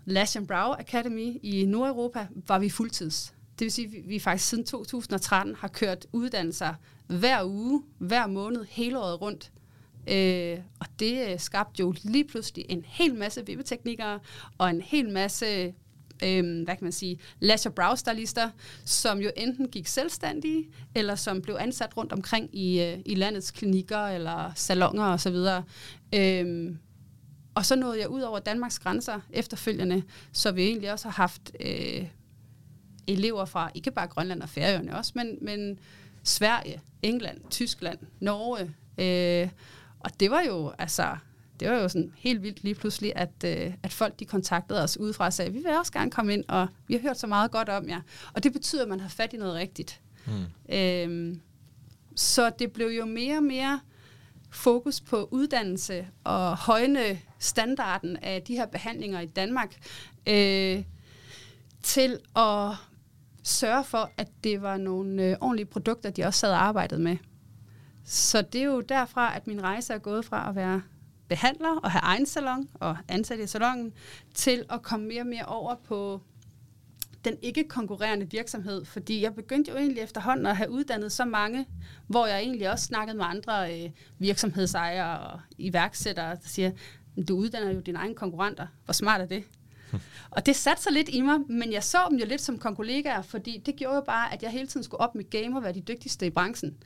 [0.06, 3.34] Lash and Brow Academy i Nordeuropa, var vi fuldtids.
[3.58, 6.74] Det vil sige, at vi faktisk siden 2013 har kørt uddannelser
[7.06, 9.52] hver uge, hver måned, hele året rundt.
[10.10, 14.20] Øh, og det øh, skabte jo lige pludselig en hel masse vippeteknikere
[14.58, 15.74] og en hel masse
[16.24, 18.50] øh, hvad kan man sige, lash- og brow-stylister,
[18.84, 23.50] som jo enten gik selvstændige, eller som blev ansat rundt omkring i, øh, i landets
[23.50, 25.36] klinikker eller salonger osv.
[26.14, 26.74] Øh,
[27.56, 31.52] og så nåede jeg ud over Danmarks grænser efterfølgende, så vi egentlig også har haft
[31.60, 32.06] øh,
[33.06, 35.78] elever fra ikke bare Grønland og Færøerne også, men, men
[36.22, 38.74] Sverige, England, Tyskland, Norge.
[38.98, 39.48] Øh,
[40.00, 41.16] og det var jo altså
[41.60, 44.98] det var jo sådan helt vildt lige pludselig, at, øh, at folk de kontaktede os
[44.98, 47.50] udefra og sagde, vi vil også gerne komme ind, og vi har hørt så meget
[47.50, 48.00] godt om jer.
[48.32, 50.00] Og det betyder, at man har fat i noget rigtigt.
[50.26, 50.74] Mm.
[50.74, 51.40] Øhm,
[52.16, 53.80] så det blev jo mere og mere
[54.50, 59.76] fokus på uddannelse og højne standarden af de her behandlinger i Danmark
[60.28, 60.84] øh,
[61.82, 62.72] til at
[63.42, 67.16] sørge for, at det var nogle øh, ordentlige produkter, de også havde arbejdet med.
[68.04, 70.82] Så det er jo derfra, at min rejse er gået fra at være
[71.28, 73.92] behandler og have egen salon og ansat i salongen,
[74.34, 76.20] til at komme mere og mere over på
[77.24, 81.66] den ikke konkurrerende virksomhed, fordi jeg begyndte jo egentlig efterhånden at have uddannet så mange,
[82.06, 86.70] hvor jeg egentlig også snakkede med andre øh, virksomhedsejere og iværksættere, der siger,
[87.28, 88.66] du uddanner jo dine egne konkurrenter.
[88.84, 89.44] Hvor smart er det?
[90.30, 93.22] og det satte sig lidt i mig, men jeg så dem jo lidt som konkollegaer,
[93.22, 95.72] fordi det gjorde jo bare, at jeg hele tiden skulle op med game og være
[95.72, 96.76] de dygtigste i branchen.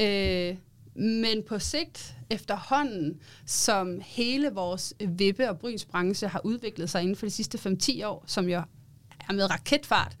[0.00, 0.56] Øh,
[0.94, 7.26] men på sigt, efterhånden, som hele vores vippe- og brynsbranche har udviklet sig inden for
[7.26, 8.62] de sidste 5-10 år, som jo
[9.28, 10.16] er med raketfart,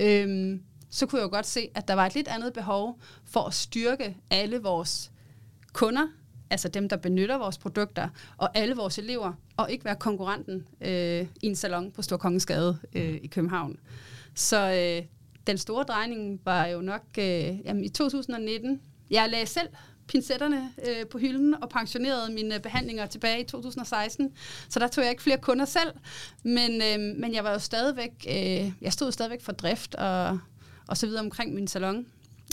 [0.00, 0.58] øh,
[0.90, 3.54] så kunne jeg jo godt se, at der var et lidt andet behov for at
[3.54, 5.10] styrke alle vores
[5.72, 6.08] kunder,
[6.50, 11.26] altså dem, der benytter vores produkter, og alle vores elever, og ikke være konkurrenten øh,
[11.42, 13.76] i en salon på Storkongensgade øh, i København.
[14.34, 15.06] Så øh,
[15.46, 17.24] den store drejning var jo nok øh,
[17.64, 18.80] jamen, i 2019.
[19.10, 19.68] Jeg lagde selv
[20.08, 24.32] pincetterne øh, på hylden og pensionerede mine behandlinger tilbage i 2016.
[24.68, 25.92] Så der tog jeg ikke flere kunder selv,
[26.42, 30.38] men, øh, men jeg var jo stadigvæk, øh, jeg stod stadigvæk for drift og,
[30.88, 32.06] og så videre omkring min salon.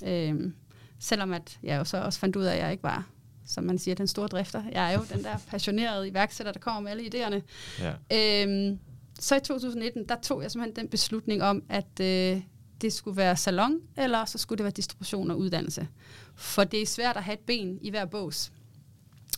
[0.05, 0.51] Øh,
[0.99, 3.07] selvom at jeg jo så også fandt ud af, at jeg ikke var
[3.45, 4.63] som man siger, den store drifter.
[4.71, 7.41] Jeg er jo den der passionerede iværksætter, der kommer med alle idéerne.
[7.79, 8.43] Ja.
[8.43, 8.79] Øhm,
[9.19, 12.41] så i 2019, der tog jeg simpelthen den beslutning om, at øh,
[12.81, 15.87] det skulle være salon, eller så skulle det være distribution og uddannelse.
[16.35, 18.51] For det er svært at have et ben i hver bås.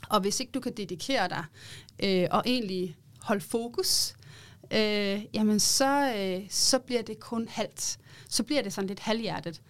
[0.10, 1.44] Og hvis ikke du kan dedikere dig
[2.04, 4.16] øh, og egentlig holde fokus,
[4.72, 7.98] øh, jamen så, øh, så bliver det kun halvt.
[8.30, 9.62] Så bliver det sådan lidt halvhjertet.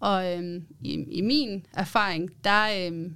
[0.00, 3.10] Og øh, i, i min erfaring, der, øh,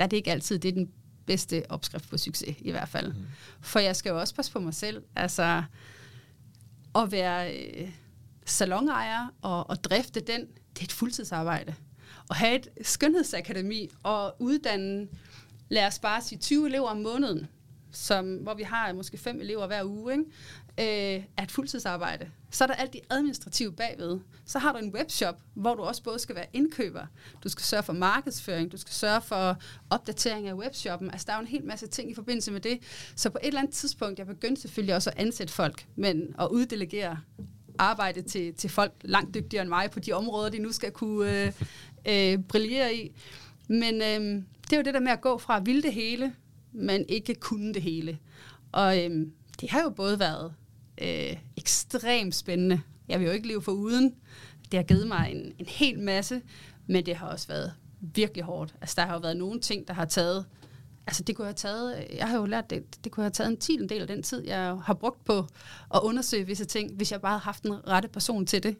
[0.00, 0.90] der er det ikke altid det er den
[1.26, 3.12] bedste opskrift på succes, i hvert fald.
[3.12, 3.26] Mm.
[3.60, 5.02] For jeg skal jo også passe på mig selv.
[5.16, 5.62] Altså,
[6.94, 7.90] at være øh,
[8.46, 10.40] salonejer og, og drifte den,
[10.74, 11.74] det er et fuldtidsarbejde
[12.30, 15.08] at have et skønhedsakademi og uddanne,
[15.68, 17.46] lad os bare sige 20 elever om måneden,
[17.92, 20.24] som, hvor vi har måske fem elever hver uge, ikke?
[20.80, 22.30] Øh, er et fuldtidsarbejde.
[22.50, 24.20] Så er der alt det administrative bagved.
[24.44, 27.06] Så har du en webshop, hvor du også både skal være indkøber,
[27.44, 29.56] du skal sørge for markedsføring, du skal sørge for
[29.90, 31.10] opdatering af webshoppen.
[31.10, 32.78] Altså, der er jo en hel masse ting i forbindelse med det.
[33.16, 36.48] Så på et eller andet tidspunkt, jeg begyndte selvfølgelig også at ansætte folk, men at
[36.50, 37.18] uddelegere
[37.78, 41.44] arbejde til, til folk langt dygtigere end mig på de områder, de nu skal kunne
[41.44, 41.52] øh,
[42.06, 43.12] øh, brillere i.
[43.68, 46.34] Men øh, det er jo det der med at gå fra at ville det hele,
[46.72, 48.18] men ikke kunne det hele.
[48.72, 49.26] Og øh,
[49.60, 50.54] det har jo både været
[51.00, 52.80] øh, ekstremt spændende.
[53.08, 54.14] Jeg vil jo ikke leve for uden.
[54.70, 56.42] Det har givet mig en, en hel masse,
[56.86, 58.74] men det har også været virkelig hårdt.
[58.80, 60.44] Altså, der har jo været nogle ting, der har taget
[61.06, 63.56] altså det kunne have taget, jeg har jo lært det, det kunne have taget en
[63.56, 65.38] tiende del af den tid, jeg har brugt på
[65.94, 68.76] at undersøge visse ting, hvis jeg bare havde haft en rette person til det.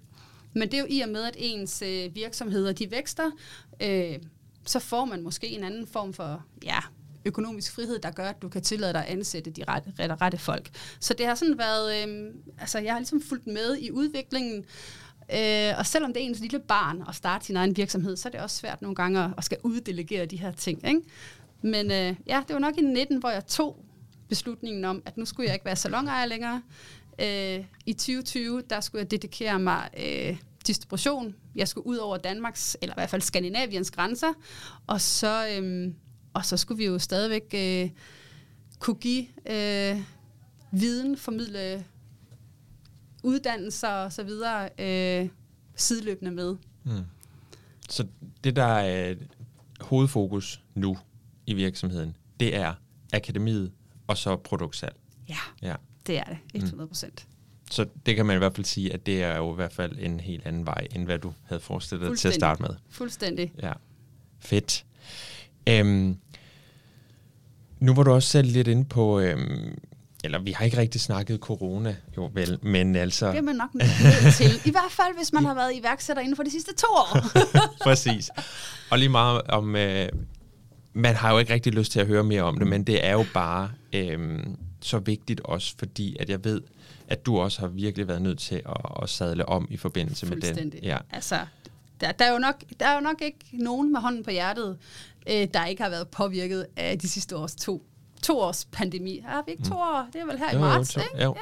[0.55, 3.31] Men det er jo i og med, at ens øh, virksomheder, de vækster,
[3.83, 4.19] øh,
[4.67, 6.79] så får man måske en anden form for, ja,
[7.25, 10.39] økonomisk frihed, der gør, at du kan tillade dig at ansætte de rette, rette, rette
[10.39, 10.71] folk.
[11.01, 14.65] Så det har sådan været, øh, altså jeg har ligesom fulgt med i udviklingen,
[15.35, 18.31] øh, og selvom det er ens lille barn at starte sin egen virksomhed, så er
[18.31, 20.89] det også svært nogle gange at, at skal uddelegere de her ting.
[20.89, 21.01] Ikke?
[21.63, 23.85] Men øh, ja, det var nok i 19, hvor jeg tog
[24.29, 26.63] beslutningen om, at nu skulle jeg ikke være salonejer længere.
[27.21, 31.35] Øh, I 2020, der skulle jeg dedikere mig øh, distribution.
[31.55, 34.33] Jeg skulle ud over Danmarks, eller i hvert fald Skandinaviens grænser.
[34.87, 35.93] Og så, øh,
[36.35, 37.91] og så skulle vi jo stadigvæk øh,
[38.79, 40.03] kunne give øh,
[40.73, 41.85] viden, formidle
[43.23, 45.29] uddannelser og så videre øh,
[45.77, 46.57] sideløbende med.
[46.85, 47.05] Mm.
[47.89, 48.07] Så
[48.45, 49.15] det, der er
[49.81, 50.99] hovedfokus nu
[51.47, 52.75] i virksomheden, det er
[53.13, 53.73] akademiet
[54.07, 54.97] og så produktsalg.
[55.29, 55.75] Ja, ja.
[56.07, 57.27] det er det, 100 procent.
[57.29, 57.35] Mm.
[57.71, 59.99] Så det kan man i hvert fald sige, at det er jo i hvert fald
[59.99, 62.71] en helt anden vej, end hvad du havde forestillet dig til at starte med.
[62.89, 63.53] Fuldstændig.
[63.63, 63.73] Ja,
[64.39, 64.85] fedt.
[65.71, 66.17] Øhm,
[67.81, 69.79] nu var du også selv lidt inde på, øhm,
[70.25, 73.29] eller vi har ikke rigtig snakket corona, jo vel, men altså...
[73.31, 74.51] Det er man nok nødt til.
[74.69, 77.19] I hvert fald, hvis man har været iværksætter inden for de sidste to år.
[77.85, 78.31] Præcis.
[78.91, 79.77] Og lige meget om...
[79.77, 80.09] Øh,
[80.93, 83.13] man har jo ikke rigtig lyst til at høre mere om det, men det er
[83.13, 84.41] jo bare øh,
[84.81, 86.61] så vigtigt også, fordi at jeg ved,
[87.09, 90.37] at du også har virkelig været nødt til at, at sadle om i forbindelse med
[90.37, 90.73] den.
[90.83, 90.99] Ja.
[91.11, 91.39] Altså,
[92.01, 94.79] der, der, er jo nok, der er jo nok ikke nogen med hånden på hjertet,
[95.29, 97.87] øh, der ikke har været påvirket af de sidste års to,
[98.23, 99.19] to års pandemi.
[99.27, 99.81] Har vi ikke to mm.
[99.81, 100.09] år?
[100.13, 101.25] Det er vel her jo, i marts, jo, ikke?
[101.25, 101.37] Jo.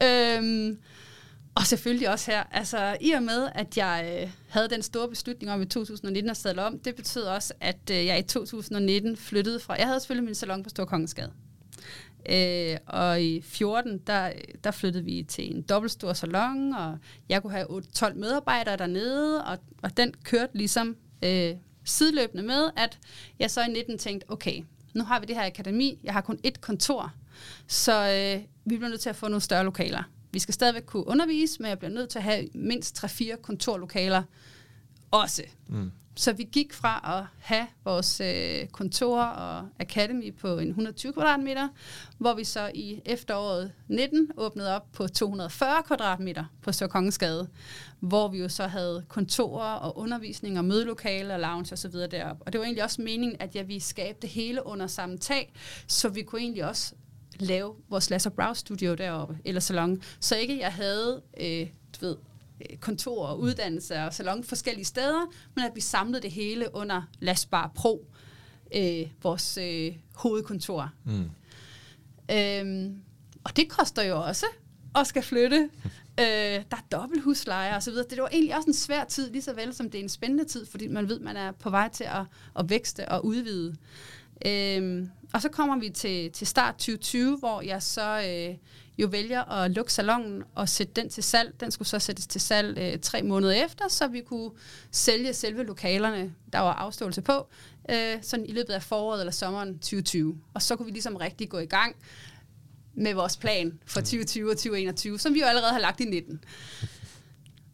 [0.00, 0.36] Ja.
[0.38, 0.78] Øhm,
[1.54, 2.42] og selvfølgelig også her.
[2.50, 6.36] Altså, i og med, at jeg øh, havde den store beslutning om i 2019 at
[6.36, 9.74] sadle om, det betød også, at øh, jeg i 2019 flyttede fra...
[9.78, 11.32] Jeg havde selvfølgelig min salon på Storkongensgade.
[12.28, 14.32] Øh, og i 14, der,
[14.64, 19.58] der flyttede vi til en dobbeltstor salon, og jeg kunne have 12 medarbejdere dernede, og,
[19.82, 21.54] og den kørte ligesom øh,
[21.84, 22.98] sideløbende med, at
[23.38, 24.62] jeg så i 19 tænkte, okay,
[24.94, 27.12] nu har vi det her akademi, jeg har kun ét kontor,
[27.66, 30.02] så øh, vi bliver nødt til at få nogle større lokaler.
[30.32, 34.22] Vi skal stadigvæk kunne undervise, men jeg bliver nødt til at have mindst 3-4 kontorlokaler
[35.10, 35.42] også.
[35.68, 35.90] Mm.
[36.14, 41.68] Så vi gik fra at have vores øh, kontor og academy på en 120 kvadratmeter,
[42.18, 47.48] hvor vi så i efteråret 19 åbnede op på 240 kvadratmeter på Sørkongensgade,
[48.00, 51.92] hvor vi jo så havde kontorer og undervisning og mødelokaler og lounge osv.
[52.10, 52.42] deroppe.
[52.46, 55.52] Og det var egentlig også meningen, at jeg ville skabe det hele under samme tag,
[55.86, 56.94] så vi kunne egentlig også
[57.40, 60.02] lave vores Lasse Brow Studio deroppe, eller salon.
[60.20, 61.66] Så ikke jeg havde, øh,
[62.00, 62.16] du ved,
[62.80, 67.72] kontor og uddannelse og salon forskellige steder, men at vi samlede det hele under Lasbar
[67.74, 68.06] Pro,
[68.76, 70.90] øh, vores øh, hovedkontor.
[71.04, 71.30] Mm.
[72.30, 72.96] Øhm,
[73.44, 74.46] og det koster jo også
[74.94, 75.70] at skal flytte.
[76.20, 76.26] øh,
[76.70, 78.06] der er dobbelthusleje og så videre.
[78.10, 80.44] Det var egentlig også en svær tid, lige så vel som det er en spændende
[80.44, 82.24] tid, fordi man ved, man er på vej til at,
[82.58, 83.76] at vækste og udvide.
[84.46, 88.56] Øhm, og så kommer vi til, til start 2020, hvor jeg så øh,
[88.98, 91.60] jo vælger at lukke salongen og sætte den til salg.
[91.60, 94.50] Den skulle så sættes til salg øh, tre måneder efter, så vi kunne
[94.90, 97.48] sælge selve lokalerne, der var afståelse på,
[97.90, 100.40] øh, sådan i løbet af foråret eller sommeren 2020.
[100.54, 101.96] Og så kunne vi ligesom rigtig gå i gang
[102.94, 106.44] med vores plan for 2020 og 2021, som vi jo allerede har lagt i 19.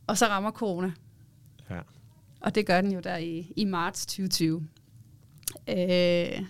[0.07, 0.93] Og så rammer corona.
[1.71, 1.81] Ja.
[2.41, 4.69] Og det gør den jo der i, i marts 2020.
[5.69, 6.43] Øh,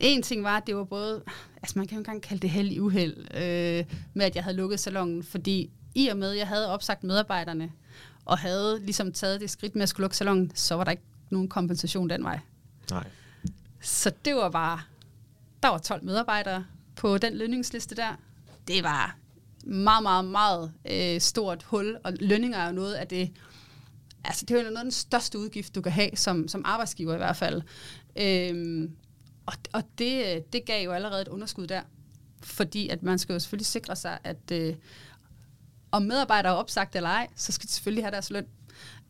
[0.00, 1.22] en ting var, at det var både,
[1.62, 4.56] altså man kan jo engang kalde det held i uheld, øh, med at jeg havde
[4.56, 7.72] lukket salongen, fordi i og med, at jeg havde opsagt medarbejderne,
[8.24, 11.02] og havde ligesom taget det skridt med at skulle lukke salongen, så var der ikke
[11.30, 12.40] nogen kompensation den vej.
[12.90, 13.04] Nej.
[13.80, 14.80] Så det var bare,
[15.62, 16.64] der var 12 medarbejdere
[16.96, 18.20] på den lønningsliste der.
[18.68, 19.16] Det var
[19.64, 23.30] meget, meget, meget øh, stort hul, og lønninger er jo noget af det,
[24.24, 27.14] altså det er jo noget af den største udgift, du kan have som, som arbejdsgiver
[27.14, 27.62] i hvert fald.
[28.16, 28.96] Øhm,
[29.46, 31.82] og og det, det gav jo allerede et underskud der.
[32.42, 34.74] Fordi at man skal jo selvfølgelig sikre sig, at øh,
[35.90, 38.46] om medarbejdere er opsagt eller ej, så skal de selvfølgelig have deres løn.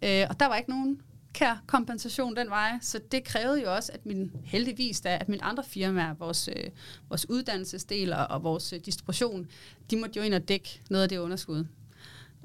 [0.02, 1.00] Øh, og der var ikke nogen
[1.32, 5.44] kær kompensation den vej, så det krævede jo også, at min heldigvis da, at mine
[5.44, 6.70] andre firmaer, vores, øh,
[7.08, 9.46] vores uddannelsesdel og, og vores øh, distribution,
[9.90, 11.66] de måtte jo ind og dække noget af det underskud.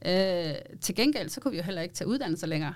[0.06, 2.74] Øh, til gengæld, så kunne vi jo heller ikke tage uddannelser længere.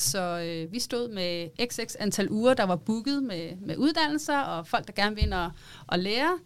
[0.00, 4.66] Så øh, vi stod med xx antal uger, der var booket med, med uddannelser, og
[4.66, 5.50] folk, der gerne vil ind og,
[5.86, 6.38] og lære.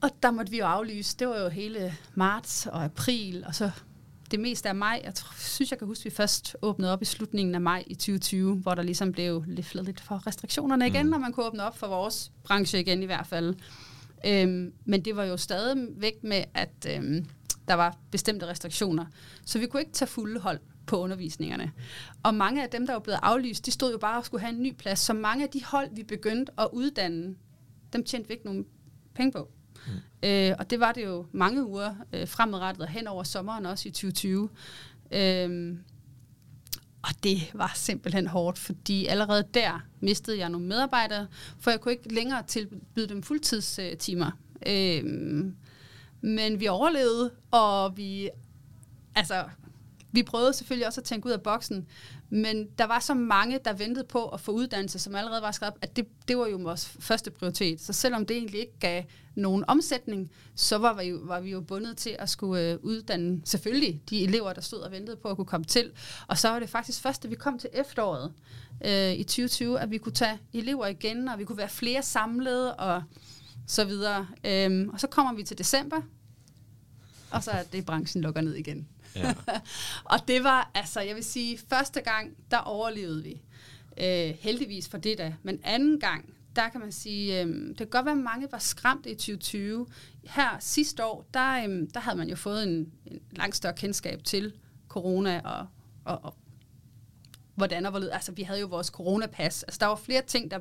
[0.00, 1.16] Og der måtte vi jo aflyse.
[1.16, 3.70] Det var jo hele marts og april, og så
[4.30, 5.00] det meste af maj.
[5.04, 7.84] Jeg tror, synes, jeg kan huske, at vi først åbnede op i slutningen af maj
[7.86, 11.12] i 2020, hvor der ligesom blev lidt lidt for restriktionerne igen, mm.
[11.12, 13.54] og man kunne åbne op for vores branche igen i hvert fald.
[14.26, 17.26] Øhm, men det var jo stadig væk med, at øhm,
[17.68, 19.06] der var bestemte restriktioner.
[19.44, 21.72] Så vi kunne ikke tage fulde hold på undervisningerne.
[22.22, 24.54] Og mange af dem, der var blevet aflyst, de stod jo bare og skulle have
[24.54, 24.98] en ny plads.
[24.98, 27.34] Så mange af de hold, vi begyndte at uddanne,
[27.92, 28.66] dem tjente vi ikke nogen
[29.14, 29.50] penge på.
[29.86, 30.28] Mm.
[30.28, 33.88] Øh, og det var det jo mange uger øh, fremadrettet og hen over sommeren også
[33.88, 34.48] i 2020.
[35.10, 35.78] Øh,
[37.02, 41.26] og det var simpelthen hårdt, fordi allerede der mistede jeg nogle medarbejdere,
[41.58, 44.30] for jeg kunne ikke længere tilbyde dem fuldtidstimer.
[44.66, 45.04] Øh,
[46.20, 48.30] men vi overlevede, og vi,
[49.14, 49.44] altså,
[50.12, 51.86] vi prøvede selvfølgelig også at tænke ud af boksen,
[52.30, 55.74] men der var så mange, der ventede på at få uddannelse, som allerede var skrevet,
[55.82, 57.80] at det, det var jo vores første prioritet.
[57.80, 59.02] Så selvom det egentlig ikke gav
[59.34, 63.40] nogen omsætning, så var vi jo, var vi jo bundet til at skulle øh, uddanne
[63.44, 65.90] selvfølgelig de elever, der stod og ventede på at kunne komme til.
[66.26, 68.32] Og så var det faktisk først, da vi kom til efteråret
[68.84, 72.76] øh, i 2020, at vi kunne tage elever igen, og vi kunne være flere samlede
[72.76, 73.02] og
[73.66, 74.26] så videre.
[74.44, 76.00] Øhm, og så kommer vi til december,
[77.30, 78.88] og så er det, branchen lukker ned igen.
[79.16, 79.34] Ja.
[80.12, 83.42] og det var, altså, jeg vil sige, første gang, der overlevede vi.
[84.00, 85.34] Øh, heldigvis for det da.
[85.42, 88.58] Men anden gang, der kan man sige, øh, det kan godt være, at mange var
[88.58, 89.86] skræmt i 2020.
[90.24, 94.24] Her sidste år, der, øh, der havde man jo fået en, en langt større kendskab
[94.24, 94.52] til
[94.88, 95.66] corona og,
[96.04, 96.34] og, og
[97.54, 98.12] hvordan og hvorledes.
[98.12, 99.62] Altså, vi havde jo vores coronapas.
[99.62, 100.58] Altså, der var flere ting, der,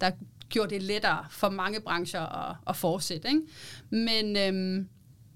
[0.00, 0.10] der
[0.48, 3.28] gjorde det lettere for mange brancher at, at fortsætte.
[3.28, 3.42] Ikke?
[3.90, 4.88] Men, øhm,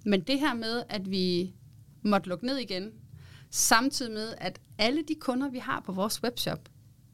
[0.05, 1.55] men det her med, at vi
[2.07, 2.93] måtte lukke ned igen,
[3.51, 6.69] samtidig med, at alle de kunder, vi har på vores webshop,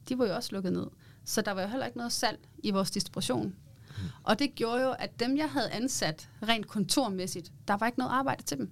[0.09, 0.87] de var jo også lukket ned.
[1.25, 3.45] Så der var jo heller ikke noget salg i vores distribution.
[3.45, 4.03] Mm.
[4.23, 8.11] Og det gjorde jo, at dem, jeg havde ansat rent kontormæssigt, der var ikke noget
[8.11, 8.71] arbejde til dem.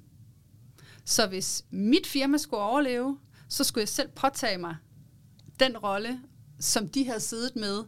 [1.05, 4.75] Så hvis mit firma skulle overleve, så skulle jeg selv påtage mig
[5.60, 6.19] den rolle,
[6.60, 7.84] som de havde siddet med,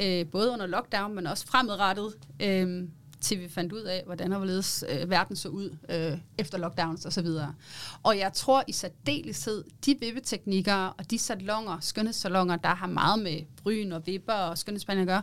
[0.00, 2.88] øh, både under lockdown, men også fremadrettet, øh,
[3.22, 7.06] til vi fandt ud af, hvordan og hvorledes øh, verden så ud øh, efter lockdowns
[7.06, 7.26] osv.
[7.26, 7.54] Og,
[8.02, 13.40] og jeg tror i særdeleshed, de vippeteknikker og de salonger, skønhedssalonger, der har meget med
[13.62, 15.22] bryn og vipper og skønhedsbehandling at gøre,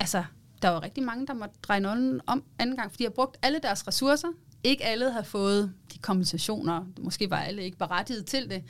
[0.00, 0.24] altså,
[0.62, 3.36] der var rigtig mange, der måtte dreje nålen om anden gang, fordi de har brugt
[3.42, 4.28] alle deres ressourcer.
[4.64, 6.84] Ikke alle har fået de kompensationer.
[7.00, 8.62] Måske var alle ikke berettiget til det.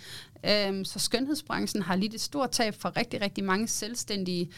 [0.45, 4.51] Øhm, så skønhedsbranchen har lidt et stort tab for rigtig, rigtig mange selvstændige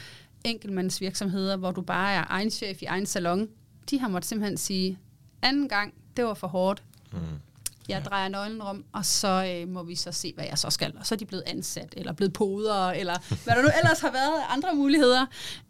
[0.45, 3.49] enkeltmandsvirksomheder, hvor du bare er egen chef i egen salon
[3.91, 4.99] de har måttet simpelthen sige,
[5.43, 6.83] anden gang, det var for hårdt.
[7.13, 7.19] Mm.
[7.89, 8.09] Jeg ja.
[8.09, 10.97] drejer nøglen om, og så øh, må vi så se, hvad jeg så skal.
[10.99, 14.13] Og så er de blevet ansat, eller blevet poder, eller hvad der nu ellers har
[14.13, 15.27] været andre muligheder.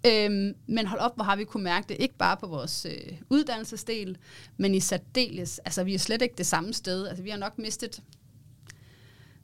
[0.06, 3.12] Øhm, men hold op, hvor har vi kunne mærke det, ikke bare på vores øh,
[3.30, 4.18] uddannelsesdel,
[4.56, 7.06] men i særdeles, altså vi er slet ikke det samme sted.
[7.06, 8.02] Altså vi har nok mistet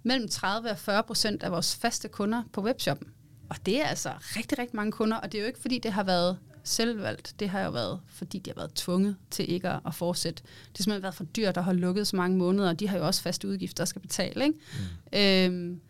[0.03, 3.09] mellem 30 og 40 procent af vores faste kunder på webshoppen.
[3.51, 5.93] Og det er altså rigtig, rigtig mange kunder, og det er jo ikke, fordi det
[5.93, 9.95] har været selvvalgt, det har jo været, fordi de har været tvunget til ikke at
[9.95, 10.43] fortsætte.
[10.43, 12.99] Det har simpelthen været for dyrt at holde lukket så mange måneder, og de har
[12.99, 14.45] jo også faste udgifter, der skal betale.
[14.45, 14.59] Ikke?
[15.13, 15.19] Mm.
[15.19, 15.81] Øhm,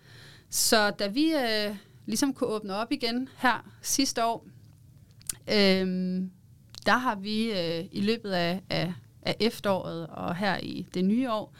[0.51, 4.47] så da vi øh, ligesom kunne åbne op igen her sidste år,
[5.49, 6.31] øhm,
[6.87, 11.31] der har vi øh, i løbet af, af, af efteråret og her i det nye
[11.31, 11.55] år,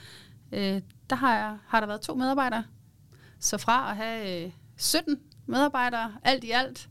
[0.53, 2.65] øh, der har, har der været to medarbejdere.
[3.41, 6.89] Så fra at have øh, 17 medarbejdere alt i alt,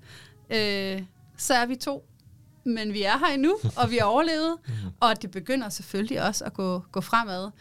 [0.50, 1.04] øh,
[1.38, 2.06] så er vi to
[2.64, 4.74] men vi er her endnu, og vi har overlevet, mm.
[5.00, 7.52] og det begynder selvfølgelig også at gå, gå fremad,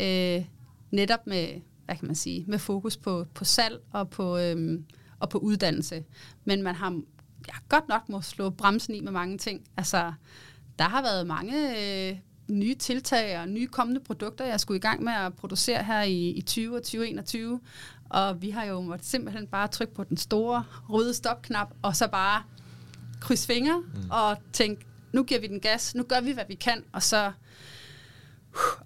[0.00, 0.44] øh,
[0.90, 4.84] netop med, hvad kan man sige, med fokus på, på salg og på, øhm,
[5.20, 6.04] og på uddannelse.
[6.44, 7.00] Men man har
[7.48, 9.62] ja, godt nok må slå bremsen i med mange ting.
[9.76, 10.12] Altså,
[10.78, 12.16] der har været mange øh,
[12.50, 16.28] nye tiltag og nye kommende produkter, jeg skulle i gang med at producere her i,
[16.28, 17.60] i 20 og 2021.
[18.08, 22.08] Og vi har jo måttet simpelthen bare trykke på den store røde stopknap, og så
[22.08, 22.42] bare
[23.20, 24.10] krydse fingre mm.
[24.10, 27.32] og tænke, nu giver vi den gas, nu gør vi, hvad vi kan, og så,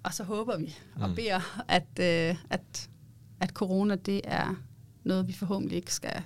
[0.03, 1.15] og så håber vi og mm.
[1.15, 2.89] beder, at, øh, at,
[3.39, 4.55] at corona, det er
[5.03, 6.21] noget, vi forhåbentlig ikke skal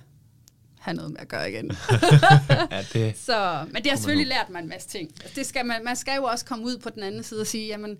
[0.80, 1.66] have noget med at gøre igen.
[2.70, 5.10] ja, det så, men det har selvfølgelig lært mig en masse ting.
[5.22, 7.46] Altså, det skal man, man skal jo også komme ud på den anden side og
[7.46, 7.98] sige, jamen,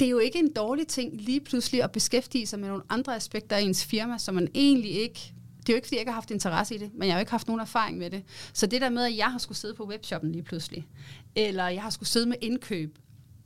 [0.00, 3.16] det er jo ikke en dårlig ting lige pludselig at beskæftige sig med nogle andre
[3.16, 6.10] aspekter af ens firma, som man egentlig ikke det er jo ikke, fordi jeg ikke
[6.10, 8.22] har haft interesse i det, men jeg har jo ikke haft nogen erfaring med det.
[8.52, 10.88] Så det der med, at jeg har skulle sidde på webshoppen lige pludselig,
[11.34, 12.98] eller jeg har skulle sidde med indkøb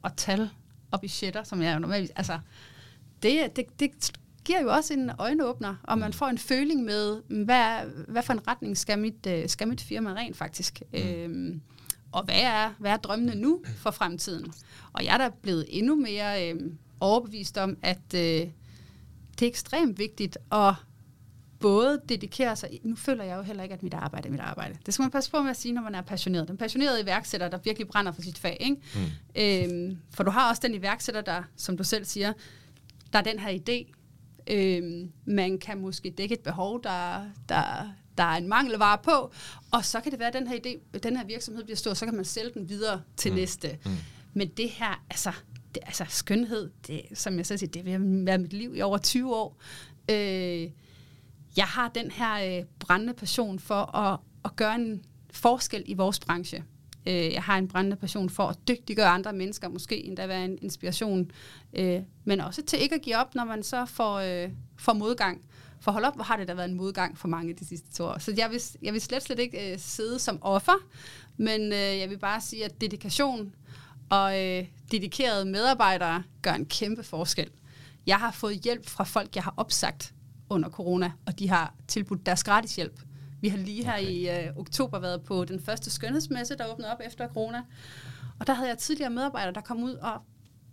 [0.03, 0.51] og tal
[0.91, 2.13] og budgetter, som jeg jo normalt...
[2.17, 2.39] Altså,
[3.23, 4.13] det, det, det
[4.45, 8.49] giver jo også en øjenåbner, og man får en føling med, hvad, hvad for en
[8.49, 10.83] retning skal mit, øh, skal mit firma rent faktisk.
[10.93, 10.99] Mm.
[10.99, 11.61] Øhm,
[12.13, 14.53] og hvad er, hvad er drømmene nu for fremtiden?
[14.93, 16.61] Og jeg er da blevet endnu mere øh,
[17.01, 18.15] overbevist om, at...
[18.15, 18.49] Øh,
[19.39, 20.75] det er ekstremt vigtigt at
[21.61, 24.79] både dedikere sig, nu føler jeg jo heller ikke, at mit arbejde er mit arbejde.
[24.87, 26.49] Det skal man passe på med at sige, når man er passioneret.
[26.49, 28.57] Den passionerede iværksætter, der virkelig brænder for sit fag.
[28.61, 28.77] Ikke?
[28.95, 29.81] Mm.
[29.87, 32.33] Øhm, for du har også den iværksætter, der, som du selv siger,
[33.13, 33.93] der er den her idé.
[34.51, 39.33] Øhm, man kan måske dække et behov, der, der, der er en mangelvare på,
[39.71, 42.05] og så kan det være, at den her, idé, den her virksomhed bliver stor, så
[42.05, 43.37] kan man sælge den videre til mm.
[43.37, 43.79] næste.
[43.85, 43.91] Mm.
[44.35, 45.33] Men det her, altså,
[45.75, 48.99] det, altså skønhed, det, som jeg selv siger, det vil være mit liv i over
[48.99, 49.61] 20 år.
[50.11, 50.71] Øh,
[51.57, 56.21] jeg har den her øh, brændende passion for at, at gøre en forskel i vores
[56.21, 56.65] branche.
[57.07, 60.59] Øh, jeg har en brændende passion for at dygtiggøre andre mennesker, måske endda være en
[60.63, 61.31] inspiration,
[61.73, 65.45] øh, men også til ikke at give op, når man så får, øh, får modgang.
[65.81, 68.05] For hold op, hvor har det da været en modgang for mange de sidste to
[68.05, 68.19] år.
[68.19, 70.87] Så jeg vil, jeg vil slet, slet ikke øh, sidde som offer,
[71.37, 73.55] men øh, jeg vil bare sige, at dedikation
[74.11, 77.51] og øh, dedikerede medarbejdere gør en kæmpe forskel.
[78.07, 80.15] Jeg har fået hjælp fra folk, jeg har opsagt
[80.51, 83.01] under corona, og de har tilbudt deres gratis hjælp.
[83.41, 84.11] Vi har lige her okay.
[84.11, 87.63] i øh, oktober været på den første skønhedsmesse, der åbnede op efter corona.
[88.41, 90.23] Og der havde jeg tidligere medarbejdere, der kom ud og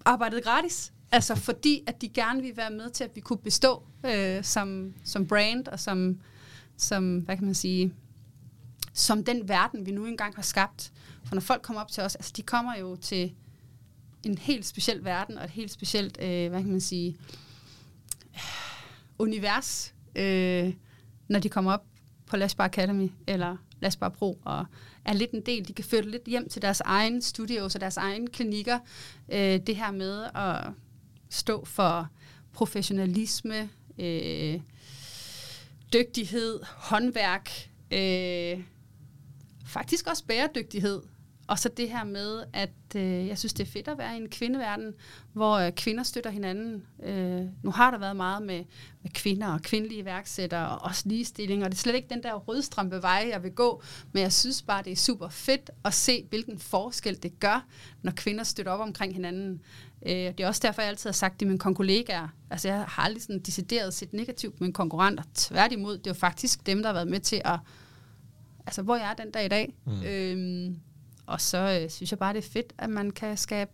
[0.05, 0.93] arbejdede gratis.
[1.11, 4.93] Altså fordi, at de gerne ville være med til, at vi kunne bestå øh, som,
[5.03, 6.19] som brand og som,
[6.77, 7.93] som, hvad kan man sige,
[8.93, 10.93] som den verden, vi nu engang har skabt.
[11.25, 13.33] For når folk kommer op til os, altså de kommer jo til
[14.23, 17.17] en helt speciel verden og et helt specielt, øh, hvad kan man sige,
[19.23, 20.73] univers, øh,
[21.27, 21.85] når de kommer op
[22.25, 24.65] på Lasbar Academy eller Lasbar Pro og
[25.05, 25.67] er lidt en del.
[25.67, 28.79] De kan føre lidt hjem til deres egen studios og deres egen klinikker.
[29.31, 30.73] Øh, det her med at
[31.29, 32.09] stå for
[32.53, 33.69] professionalisme,
[33.99, 34.59] øh,
[35.93, 38.63] dygtighed, håndværk, øh,
[39.65, 41.01] faktisk også bæredygtighed.
[41.47, 44.21] Og så det her med, at øh, jeg synes, det er fedt at være i
[44.21, 44.93] en kvindeverden,
[45.33, 46.83] hvor øh, kvinder støtter hinanden.
[47.03, 48.63] Øh, nu har der været meget med,
[49.01, 52.33] med kvinder og kvindelige iværksættere og også ligestilling, og det er slet ikke den der
[52.33, 56.25] rødstrømpe vej, jeg vil gå, men jeg synes bare, det er super fedt at se,
[56.29, 57.65] hvilken forskel det gør,
[58.01, 59.61] når kvinder støtter op omkring hinanden.
[60.05, 62.27] Øh, det er også derfor, jeg altid har sagt det med mine kollegaer.
[62.49, 65.23] Altså, jeg har aldrig sådan decideret set negativt med mine konkurrenter.
[65.35, 67.59] Tværtimod, det er jo faktisk dem, der har været med til at...
[68.65, 69.73] Altså, hvor jeg er den dag i dag.
[69.85, 70.03] Mm.
[70.03, 70.75] Øh,
[71.33, 73.71] og så øh, synes jeg bare, det er fedt, at man kan skabe,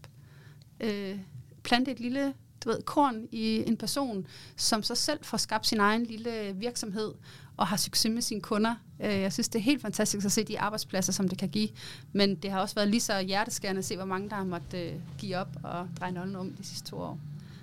[0.80, 1.18] øh,
[1.64, 2.34] plante et lille
[2.64, 7.14] du ved, korn i en person, som så selv får skabt sin egen lille virksomhed
[7.57, 8.76] og har succes med sine kunder.
[8.99, 11.70] Øh, jeg synes, det er helt fantastisk at se de arbejdspladser, som det kan give.
[12.14, 14.80] Men det har også været lige så hjerteskærende at se, hvor mange der har måttet
[14.80, 17.20] øh, give op og dreje nøglen om de sidste to år.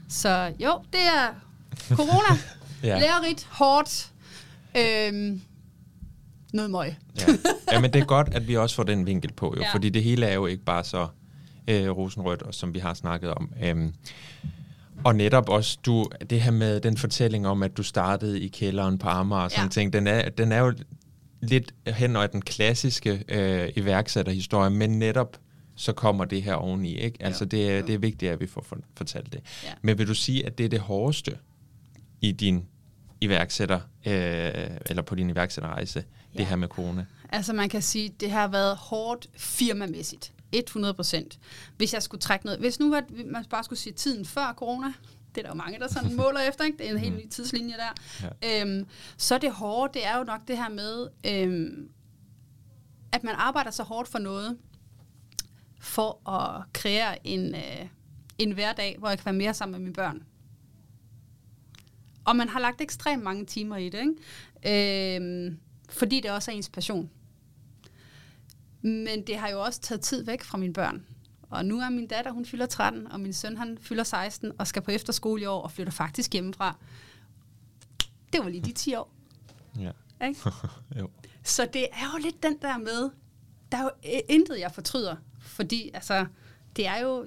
[0.09, 1.35] Så jo, det er
[1.89, 2.39] corona.
[2.83, 2.99] ja.
[2.99, 4.13] Lærerigt, hårdt.
[4.77, 5.39] Øh,
[6.53, 6.95] noget møg.
[7.19, 7.27] ja.
[7.73, 9.73] ja, men det er godt, at vi også får den vinkel på, jo, ja.
[9.75, 11.09] fordi det hele er jo ikke bare så
[11.69, 13.53] øh, rosenrødt, og som vi har snakket om.
[13.63, 13.95] Øhm,
[15.05, 18.99] og netop også du, det her med den fortælling om, at du startede i kælderen
[18.99, 19.71] på Amager og sådan ja.
[19.71, 20.73] ting, den er, den er jo
[21.41, 25.37] lidt hen over den klassiske øh, iværksætterhistorie, men netop
[25.77, 26.95] så kommer det her oveni.
[26.95, 27.19] Ikke?
[27.21, 28.67] Altså det, er, det er vigtigt, at vi får
[28.97, 29.41] fortalt det.
[29.65, 29.69] Ja.
[29.83, 31.39] Men vil du sige, at det er det hårdeste
[32.21, 32.65] i din
[33.21, 36.05] iværksætter, øh, eller på din iværksætterrejse,
[36.37, 36.43] ja.
[36.43, 37.07] det her med corona?
[37.29, 40.33] Altså man kan sige, det har været hårdt firmamæssigt.
[40.53, 41.39] 100 procent.
[41.77, 44.93] Hvis jeg skulle trække noget, hvis nu var, man bare skulle sige tiden før corona,
[45.35, 46.79] det er der jo mange, der sådan måler efter, ikke?
[46.79, 47.31] det er en helt ny mm.
[47.31, 48.63] tidslinje der, ja.
[48.63, 51.89] øhm, så det hårde, det er jo nok det her med, øhm,
[53.13, 54.57] at man arbejder så hårdt for noget,
[55.81, 57.87] for at kreere en, øh,
[58.39, 60.23] en hverdag, hvor jeg kan være mere sammen med mine børn.
[62.25, 64.01] Og man har lagt ekstremt mange timer i det,
[64.63, 65.17] ikke?
[65.17, 65.59] Øhm,
[65.89, 67.11] fordi det også er ens passion.
[68.83, 71.07] Men det har jo også taget tid væk fra mine børn.
[71.51, 74.67] Og nu er min datter, hun fylder 13, og min søn, han fylder 16 og
[74.67, 76.77] skal på efterskole i år og flytter faktisk hjemmefra.
[78.33, 79.13] Det var lige de 10 år.
[79.79, 79.91] Ja.
[80.27, 80.41] Ikke?
[80.99, 81.11] jo.
[81.43, 83.11] Så det er jo lidt den der med,
[83.73, 83.91] der er jo
[84.29, 85.17] intet, jeg fortryder.
[85.41, 86.27] Fordi altså,
[86.77, 87.27] det er jo,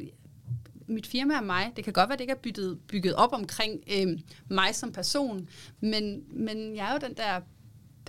[0.87, 1.73] mit firma er mig.
[1.75, 5.49] Det kan godt være, det ikke er bygget, bygget op omkring øh, mig som person,
[5.79, 7.41] men, men jeg er jo den der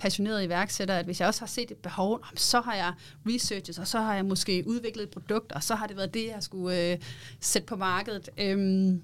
[0.01, 2.93] passionerede iværksætter, at hvis jeg også har set et behov, så har jeg
[3.27, 6.27] researchet, og så har jeg måske udviklet et produkt, og så har det været det,
[6.27, 6.97] jeg skulle øh,
[7.39, 8.29] sætte på markedet.
[8.37, 9.01] Øhm,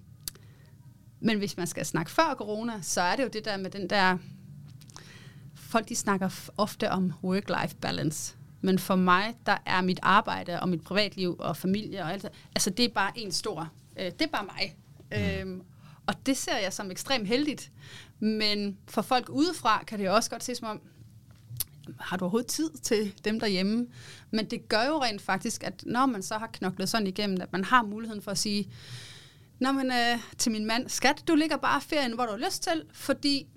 [1.20, 3.90] men hvis man skal snakke før corona, så er det jo det der med den
[3.90, 4.18] der...
[5.56, 8.36] Folk de snakker ofte om work-life balance.
[8.62, 12.32] Men for mig, der er mit arbejde og mit privatliv og familie og alt det,
[12.56, 13.70] altså det er bare en stor,
[14.00, 14.76] øh, det er bare mig.
[15.12, 15.50] Mm.
[15.50, 15.62] Øhm,
[16.08, 17.72] og det ser jeg som ekstremt heldigt.
[18.20, 20.82] Men for folk udefra kan det også godt se som om,
[22.00, 23.88] har du overhovedet tid til dem derhjemme?
[24.32, 27.52] Men det gør jo rent faktisk, at når man så har knoklet sådan igennem, at
[27.52, 28.72] man har muligheden for at sige,
[29.60, 32.64] Nå, men øh, til min mand, skat, du ligger bare ferien, hvor du har lyst
[32.64, 33.48] til, fordi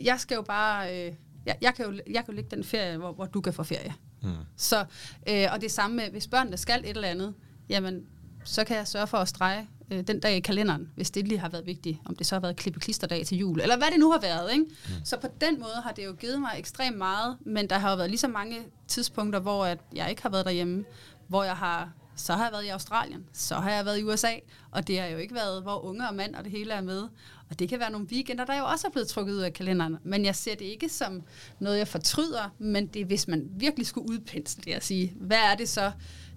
[0.00, 1.12] jeg skal jo bare, øh,
[1.46, 3.62] jeg, jeg, kan jo, jeg kan jo ligge den ferie, hvor, hvor du kan få
[3.62, 3.94] ferie.
[4.22, 4.34] Mm.
[4.56, 4.84] Så,
[5.28, 7.34] øh, og det samme med, hvis børnene skal et eller andet,
[7.68, 8.06] jamen,
[8.44, 11.38] så kan jeg sørge for at strege øh, den dag i kalenderen, hvis det lige
[11.38, 14.10] har været vigtigt, om det så har været klippe til jul, eller hvad det nu
[14.10, 14.52] har været.
[14.52, 14.64] Ikke?
[14.64, 15.04] Mm.
[15.04, 17.96] Så på den måde har det jo givet mig ekstremt meget, men der har jo
[17.96, 18.56] været lige så mange
[18.88, 20.84] tidspunkter, hvor at jeg ikke har været derhjemme,
[21.28, 24.32] hvor jeg har så har jeg været i Australien, så har jeg været i USA,
[24.70, 27.02] og det har jo ikke været, hvor unge og mand og det hele er med.
[27.50, 29.96] Og det kan være nogle weekender, der jo også er blevet trukket ud af kalenderen.
[30.04, 31.22] Men jeg ser det ikke som
[31.58, 35.38] noget, jeg fortryder, men det er, hvis man virkelig skulle udpensle det og sige, hvad
[35.52, 35.92] er det så,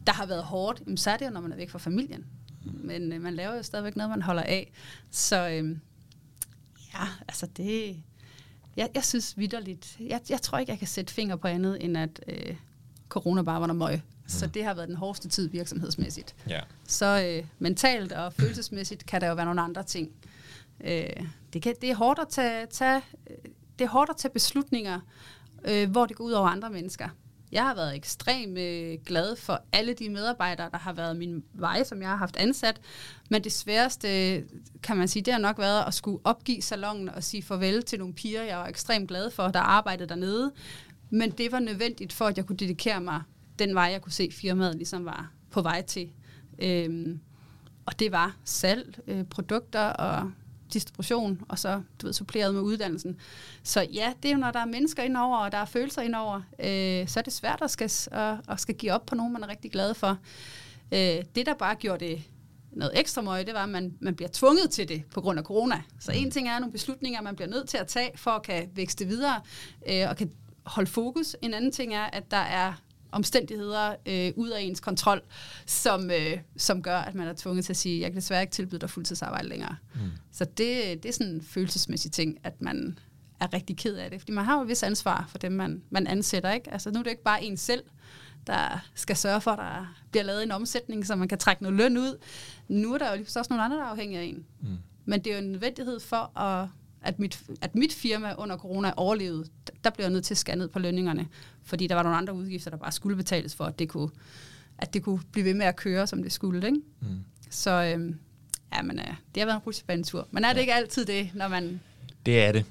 [0.07, 2.25] der har været hårdt, jamen, så er det jo, når man er væk fra familien.
[2.63, 4.71] Men øh, man laver jo stadigvæk noget, man holder af.
[5.11, 5.77] Så øh,
[6.93, 8.03] ja, altså det...
[8.77, 9.97] Jeg, jeg synes vidderligt...
[9.99, 12.55] Jeg, jeg tror ikke, jeg kan sætte finger på andet, end at øh,
[13.09, 14.01] corona bare var noget møg.
[14.27, 14.51] Så mm.
[14.51, 16.35] det har været den hårdeste tid virksomhedsmæssigt.
[16.49, 16.59] Ja.
[16.87, 20.11] Så øh, mentalt og følelsesmæssigt kan der jo være nogle andre ting.
[20.83, 21.09] Øh,
[21.53, 23.01] det, kan, det, er hårdt at tage, tage,
[23.79, 24.99] det er hårdt at tage beslutninger,
[25.65, 27.09] øh, hvor det går ud over andre mennesker.
[27.51, 31.83] Jeg har været ekstremt øh, glad for alle de medarbejdere, der har været min vej,
[31.83, 32.81] som jeg har haft ansat.
[33.29, 34.07] Men det sværeste,
[34.83, 37.99] kan man sige, det har nok været at skulle opgive salongen og sige farvel til
[37.99, 40.51] nogle piger, jeg var ekstremt glad for, der arbejdede dernede.
[41.09, 43.21] Men det var nødvendigt for, at jeg kunne dedikere mig
[43.59, 46.11] den vej, jeg kunne se firmaet ligesom var på vej til.
[46.59, 47.19] Øhm,
[47.85, 50.31] og det var salg, øh, produkter og
[50.73, 53.17] distribution, og så du ved, suppleret med uddannelsen.
[53.63, 56.41] Så ja, det er jo, når der er mennesker indover, og der er følelser indover,
[56.59, 59.43] øh, så er det svært at skal, at, at skal give op på nogen, man
[59.43, 60.17] er rigtig glad for.
[60.91, 62.23] Øh, det, der bare gjorde det
[62.71, 65.45] noget ekstra møje, det var, at man, man bliver tvunget til det på grund af
[65.45, 65.81] corona.
[65.99, 68.69] Så en ting er nogle beslutninger, man bliver nødt til at tage for at kan
[68.75, 69.41] vækste videre
[69.89, 70.31] øh, og kan
[70.63, 71.35] holde fokus.
[71.41, 72.73] En anden ting er, at der er
[73.11, 75.21] omstændigheder øh, ud af ens kontrol,
[75.65, 78.51] som, øh, som gør, at man er tvunget til at sige, jeg kan desværre ikke
[78.51, 79.75] tilbyde dig fuldtidsarbejde længere.
[79.95, 80.01] Mm.
[80.31, 82.99] Så det, det er sådan en følelsesmæssig ting, at man
[83.39, 84.19] er rigtig ked af det.
[84.19, 86.51] Fordi man har jo et vis ansvar for dem, man, man ansætter.
[86.51, 86.73] Ikke?
[86.73, 87.83] Altså, nu er det ikke bare en selv,
[88.47, 91.77] der skal sørge for, at der bliver lavet en omsætning, så man kan trække noget
[91.77, 92.17] løn ud.
[92.67, 94.45] Nu er der jo lige også nogle andre, der er afhængige af en.
[94.61, 94.77] Mm.
[95.05, 96.67] Men det er jo en nødvendighed for at
[97.01, 99.45] at mit, at mit firma under corona overlevede,
[99.83, 101.27] der blev jeg nødt til at skære ned på lønningerne,
[101.63, 104.09] fordi der var nogle andre udgifter, der bare skulle betales for, at det kunne,
[104.77, 106.67] at det kunne blive ved med at køre, som det skulle.
[106.67, 106.81] Ikke?
[107.01, 107.23] Mm.
[107.49, 108.19] Så øhm,
[108.73, 110.27] ja, men, øh, det har været en rutsjebanetur.
[110.31, 110.61] Men er det ja.
[110.61, 111.81] ikke altid det, når man...
[112.25, 112.65] Det er det.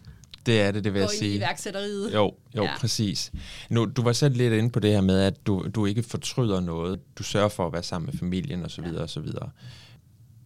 [0.47, 1.33] Det er det, det vil jeg sige.
[1.33, 2.15] i iværksætteriet.
[2.15, 2.77] Jo, jo, ja.
[2.79, 3.33] præcis.
[3.71, 6.61] Nu, du var selv lidt inde på det her med, at du, du ikke fortryder
[6.61, 7.01] noget.
[7.19, 8.85] Du sørger for at være sammen med familien osv.
[8.85, 9.03] Ja.
[9.03, 9.27] osv.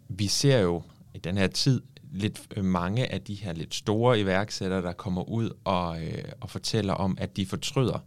[0.09, 0.82] Vi ser jo
[1.14, 1.82] i den her tid
[2.12, 6.51] lidt øh, mange af de her lidt store iværksættere, der kommer ud og, øh, og
[6.51, 7.99] fortæller om, at de fortryder,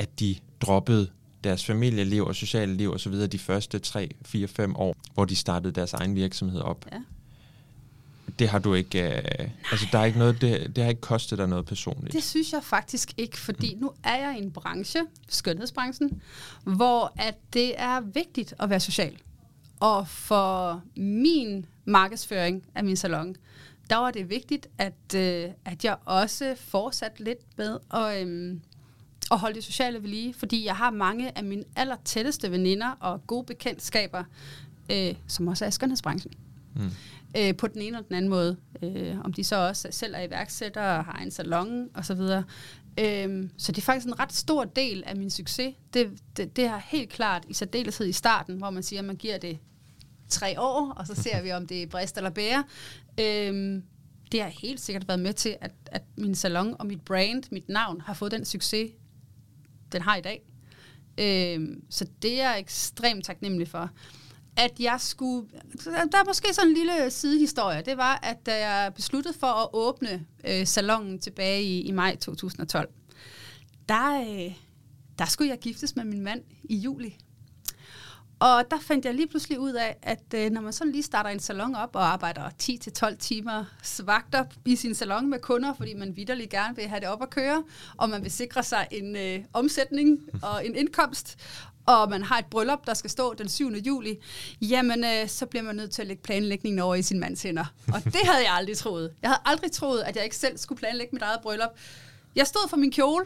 [0.00, 1.10] at de droppede
[1.44, 3.12] deres familieliv og sociale liv osv.
[3.12, 6.86] de første 3, 4, 5 år, hvor de startede deres egen virksomhed op.
[6.92, 6.98] Ja.
[8.38, 11.38] Det har du ikke, øh, altså der er ikke noget, det, det har ikke kostet
[11.38, 12.12] dig noget personligt.
[12.12, 13.80] Det synes jeg faktisk ikke, fordi mm.
[13.80, 16.22] nu er jeg i en branche, skønhedsbranchen,
[16.64, 19.16] hvor at det er vigtigt at være social.
[19.80, 23.36] Og for min markedsføring af min salon,
[23.90, 28.56] der var det vigtigt, at, øh, at jeg også fortsatte lidt med at, øh,
[29.30, 33.26] at holde det sociale ved lige, fordi jeg har mange af mine allertætteste veninder og
[33.26, 34.24] gode bekendtskaber,
[34.92, 36.32] øh, som også er i skønhedsbranchen.
[36.76, 36.90] Mm.
[37.36, 38.56] Øh, på den ene og den anden måde.
[38.82, 42.44] Øh, om de så også selv er iværksættere og har en salon og så videre.
[43.00, 45.74] Øh, så det er faktisk en ret stor del af min succes.
[45.94, 49.16] Det, det, det har helt klart i særdeleshed i starten, hvor man siger, at man
[49.16, 49.58] giver det
[50.28, 52.64] tre år, og så ser vi, om det er brist eller bære.
[53.20, 53.82] Øhm,
[54.32, 57.68] det har helt sikkert været med til, at, at min salon og mit brand, mit
[57.68, 58.90] navn, har fået den succes,
[59.92, 60.42] den har i dag.
[61.18, 63.90] Øh, så det er jeg ekstremt taknemmelig for.
[64.56, 65.48] At jeg skulle...
[65.84, 67.82] Der er måske sådan en lille sidehistorie.
[67.82, 72.16] Det var, at da jeg besluttede for at åbne øh, salongen tilbage i, i maj
[72.16, 72.88] 2012,
[73.88, 74.54] der, øh,
[75.18, 77.16] der skulle jeg giftes med min mand i juli
[78.40, 81.30] og der fandt jeg lige pludselig ud af, at øh, når man sådan lige starter
[81.30, 83.64] en salon op og arbejder 10-12 timer
[84.04, 87.30] vagter i sin salon med kunder, fordi man vidderligt gerne vil have det op at
[87.30, 87.64] køre,
[87.96, 91.38] og man vil sikre sig en øh, omsætning og en indkomst,
[91.86, 93.72] og man har et bryllup, der skal stå den 7.
[93.72, 94.18] juli,
[94.62, 97.72] jamen øh, så bliver man nødt til at lægge planlægningen over i sin mands hænder.
[97.92, 99.12] Og det havde jeg aldrig troet.
[99.22, 101.70] Jeg havde aldrig troet, at jeg ikke selv skulle planlægge mit eget bryllup.
[102.36, 103.24] Jeg stod for min kjole,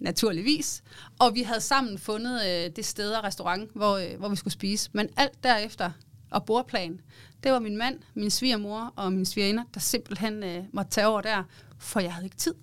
[0.00, 0.82] naturligvis.
[1.18, 4.54] Og vi havde sammen fundet øh, det sted og restaurant, hvor, øh, hvor vi skulle
[4.54, 4.90] spise.
[4.92, 5.90] Men alt derefter,
[6.30, 7.00] og bordplan,
[7.42, 11.20] det var min mand, min svigermor og min svigerinder, der simpelthen øh, måtte tage over
[11.20, 11.42] der,
[11.78, 12.54] for jeg havde ikke tid.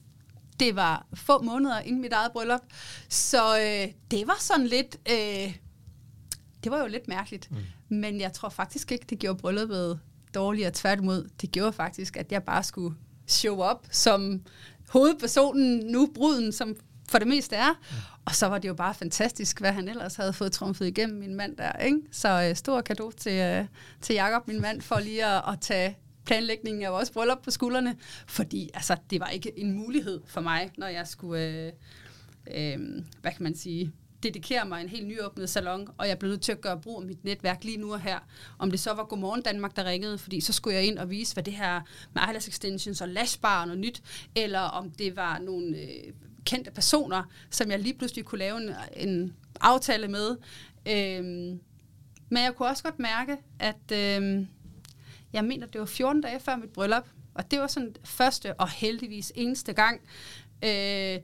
[0.60, 2.62] Det var få måneder inden mit eget bryllup.
[3.10, 4.98] Så øh, det var sådan lidt...
[5.12, 5.56] Øh,
[6.64, 7.52] det var jo lidt mærkeligt.
[7.52, 7.58] Mm.
[7.90, 10.00] Men jeg tror faktisk ikke, det gjorde brylluppet
[10.34, 10.72] dårligere.
[10.74, 12.96] Tværtimod, det gjorde faktisk, at jeg bare skulle
[13.28, 14.42] show up som
[14.90, 16.76] hovedpersonen, nu bruden, som
[17.10, 17.80] for det meste er.
[18.26, 21.36] Og så var det jo bare fantastisk, hvad han ellers havde fået trumfet igennem min
[21.36, 21.72] mand der.
[21.72, 22.02] Ikke?
[22.12, 23.66] Så øh, stor kado til, øh,
[24.02, 27.96] til Jakob, min mand, for lige at, at tage planlægningen af vores bryllup på skuldrene.
[28.28, 31.72] Fordi altså, det var ikke en mulighed for mig, når jeg skulle, øh,
[32.56, 32.80] øh,
[33.22, 33.92] hvad kan man sige,
[34.24, 37.08] dedikere mig en helt nyåbnet salon, og jeg blev nødt til at gøre brug af
[37.08, 38.20] mit netværk lige nu og her.
[38.60, 41.34] Om det så var Godmorgen Danmark, der ringede, fordi så skulle jeg ind og vise,
[41.34, 41.82] hvad det her
[42.14, 44.04] med eyelash extensions og lashbar og noget nyt,
[44.36, 46.14] eller om det var nogle øh,
[46.48, 48.74] kendte personer, som jeg lige pludselig kunne lave en,
[49.10, 50.38] en aftale med.
[50.88, 51.60] Øhm,
[52.30, 54.48] men jeg kunne også godt mærke, at øhm,
[55.34, 58.70] jeg mener, det var 14 dage før mit bryllup, og det var sådan første og
[58.70, 60.02] heldigvis eneste gang.
[60.64, 60.70] Øh,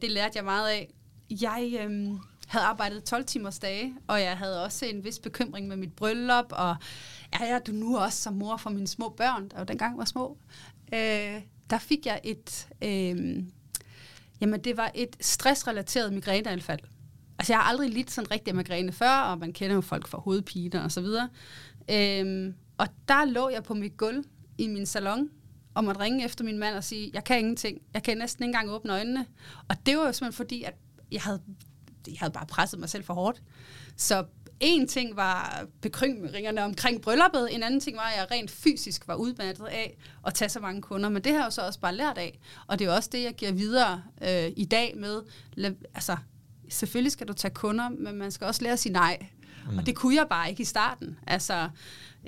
[0.02, 0.94] det lærte jeg meget af.
[1.30, 5.78] Jeg øhm, havde arbejdet 12 timers dage, og jeg havde også en vis bekymring med
[5.78, 6.76] mit bryllup, og
[7.32, 10.06] er jeg du nu også som mor for mine små børn, der jo dengang var
[10.06, 10.38] små,
[10.94, 12.68] øh, der fik jeg et...
[12.84, 13.44] Øh,
[14.44, 16.80] Jamen, det var et stressrelateret migræneanfald.
[17.40, 20.18] Altså, jeg har aldrig lidt sådan rigtig migræne før, og man kender jo folk for
[20.18, 21.30] hovedpiner og så videre.
[21.92, 24.24] Øhm, og der lå jeg på mit gulv
[24.58, 25.30] i min salon,
[25.74, 27.82] og måtte ringe efter min mand og sige, jeg kan ingenting.
[27.94, 29.26] Jeg kan næsten ikke engang åbne øjnene.
[29.70, 30.76] Og det var jo simpelthen fordi, at
[31.12, 31.42] jeg havde,
[32.08, 33.44] jeg havde bare presset mig selv for hårdt.
[33.98, 34.26] Så
[34.64, 39.16] en ting var bekymringerne omkring brylluppet, en anden ting var, at jeg rent fysisk var
[39.16, 39.98] udmattet af
[40.28, 41.10] at tage så mange kunder.
[41.10, 42.40] Men det har jeg jo så også bare lært af.
[42.68, 45.22] Og det er også det, jeg giver videre øh, i dag med,
[45.96, 46.18] altså
[46.70, 49.18] selvfølgelig skal du tage kunder, men man skal også lære at sige nej.
[49.72, 49.78] Mm.
[49.78, 51.20] Og det kunne jeg bare ikke i starten.
[51.28, 51.70] Altså,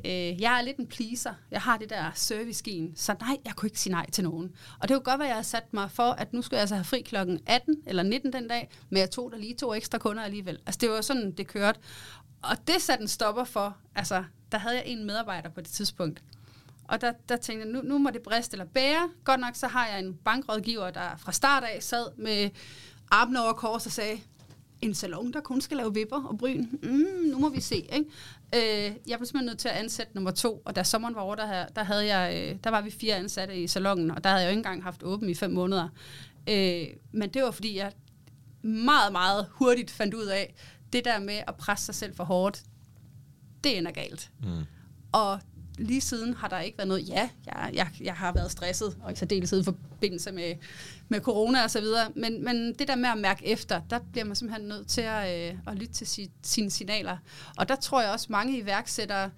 [0.06, 1.34] øh, jeg er lidt en pleaser.
[1.52, 2.64] Jeg har det der service
[2.96, 4.52] Så nej, jeg kunne ikke sige nej til nogen.
[4.80, 6.62] Og det kunne godt være, at jeg havde sat mig for, at nu skulle jeg
[6.62, 9.74] altså have fri klokken 18 eller 19 den dag, men jeg tog der lige to
[9.74, 10.60] ekstra kunder alligevel.
[10.66, 11.80] Altså, det var sådan, det kørte.
[12.50, 13.78] Og det satte en stopper for.
[13.96, 16.24] Altså, der havde jeg en medarbejder på det tidspunkt.
[16.88, 19.10] Og der, der tænkte jeg, nu, nu må det briste eller bære.
[19.24, 22.50] Godt nok, så har jeg en bankrådgiver, der fra start af sad med
[23.12, 24.20] armen over kors og sagde,
[24.82, 26.66] en salon, der kun skal lave vipper og bryn.
[26.84, 27.76] Mm, nu må vi se.
[27.76, 28.06] Ikke?
[28.56, 31.36] Øh, jeg blev simpelthen nødt til at ansætte nummer to, og da sommeren var over,
[31.36, 34.42] der, der, havde jeg, øh, der var vi fire ansatte i salongen, og der havde
[34.42, 35.90] jeg jo ikke engang haft åben i fem måneder.
[36.50, 37.92] Øh, men det var, fordi jeg
[38.62, 40.56] meget, meget hurtigt fandt ud af,
[40.96, 42.64] det der med at presse sig selv for hårdt,
[43.64, 44.32] det ender galt.
[44.44, 44.64] Mm.
[45.12, 45.40] Og
[45.78, 49.12] lige siden har der ikke været noget, ja, jeg, jeg, jeg har været stresset, og
[49.12, 50.56] i særdeleshed i forbindelse med,
[51.10, 54.26] med corona og så videre, men, men det der med at mærke efter, der bliver
[54.26, 57.18] man simpelthen nødt til at, øh, at lytte til si, sine signaler.
[57.58, 59.32] Og der tror jeg også, mange iværksættere,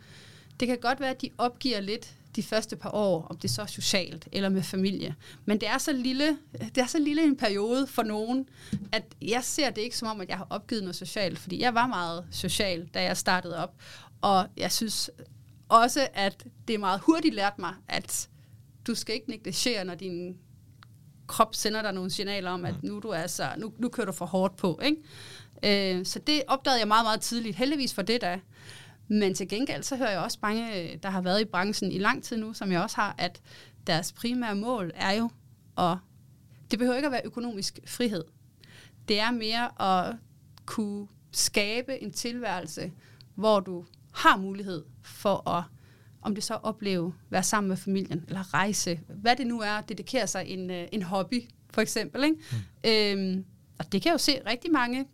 [0.60, 3.62] det kan godt være, at de opgiver lidt de første par år, om det så
[3.62, 5.16] er socialt eller med familie.
[5.46, 8.50] Men det er så lille, det er så lille en periode for nogen,
[8.92, 11.74] at jeg ser det ikke som om, at jeg har opgivet noget socialt, fordi jeg
[11.74, 13.76] var meget social, da jeg startede op.
[14.22, 15.10] Og jeg synes
[15.70, 18.30] også, at det er meget hurtigt lært mig, at
[18.88, 20.38] du skal ikke negligere, når din
[21.28, 22.90] krop sender dig nogle signaler om, at mm.
[22.90, 24.80] nu, du er så, nu, nu kører du for hårdt på.
[24.84, 25.98] Ikke?
[26.00, 27.56] Øh, så det opdagede jeg meget, meget tidligt.
[27.56, 28.40] Heldigvis for det da.
[29.08, 32.24] Men til gengæld, så hører jeg også mange, der har været i branchen i lang
[32.24, 33.42] tid nu, som jeg også har, at
[33.88, 35.30] deres primære mål er jo,
[35.76, 35.98] og
[36.72, 38.24] det behøver ikke at være økonomisk frihed.
[39.08, 40.16] Det er mere at
[40.66, 42.92] kunne skabe en tilværelse,
[43.36, 45.64] hvor du har mulighed for at,
[46.22, 50.28] om det så opleve, være sammen med familien, eller rejse, hvad det nu er, dedikere
[50.28, 52.24] sig en, øh, en hobby, for eksempel.
[52.24, 52.38] Ikke?
[52.52, 53.30] Mm.
[53.30, 53.46] Øhm,
[53.80, 55.08] og det kan jeg jo se rigtig mange,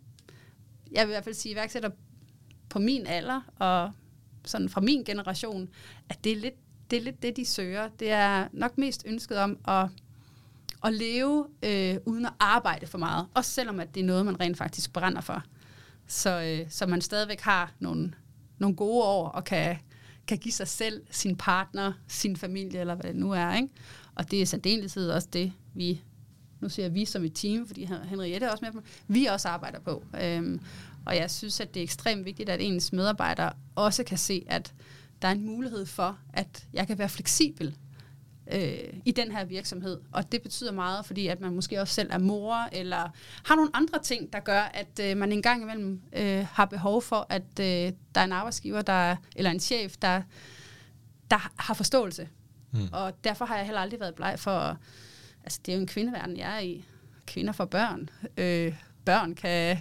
[0.92, 1.90] jeg vil i hvert fald sige iværksætter
[2.74, 3.92] på min alder, og
[4.44, 5.68] sådan fra min generation,
[6.08, 6.54] at det er lidt
[6.90, 7.88] det, er lidt det de søger.
[7.88, 9.88] Det er nok mest ønsket om at,
[10.84, 13.26] at leve øh, uden at arbejde for meget.
[13.34, 15.42] Også selvom at det er noget, man rent faktisk brænder for.
[16.06, 18.12] Så, øh, så man stadigvæk har nogle,
[18.58, 19.76] nogle gode år og kan,
[20.26, 23.54] kan give sig selv, sin partner, sin familie, eller hvad det nu er.
[23.54, 23.68] Ikke?
[24.14, 26.02] Og det er særdeleshed også det, vi,
[26.60, 29.80] nu siger vi som et team, fordi Henriette er også med på, vi også arbejder
[29.80, 30.02] på.
[30.22, 30.60] Øhm,
[31.06, 34.74] og jeg synes, at det er ekstremt vigtigt, at ens medarbejdere også kan se, at
[35.22, 37.76] der er en mulighed for, at jeg kan være fleksibel
[38.52, 40.00] øh, i den her virksomhed.
[40.12, 43.08] Og det betyder meget, fordi at man måske også selv er mor, eller
[43.44, 47.02] har nogle andre ting, der gør, at øh, man en gang imellem øh, har behov
[47.02, 50.22] for, at øh, der er en arbejdsgiver, der, eller en chef, der,
[51.30, 52.28] der har forståelse.
[52.72, 52.88] Mm.
[52.92, 54.78] Og derfor har jeg heller aldrig været bleg for,
[55.44, 56.84] altså det er jo en kvindeverden, jeg er i.
[57.26, 58.08] Kvinder for børn.
[58.36, 58.74] Øh,
[59.04, 59.78] børn kan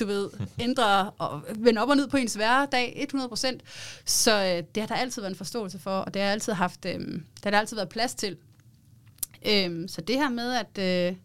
[0.00, 3.58] du ved, ændre og vende op og ned på ens hverdag 100%.
[4.04, 6.84] Så øh, det har der altid været en forståelse for, og det har altid haft,
[6.84, 8.36] øh, det har der altid været plads til.
[9.46, 11.16] Øh, så det her med, at, øh,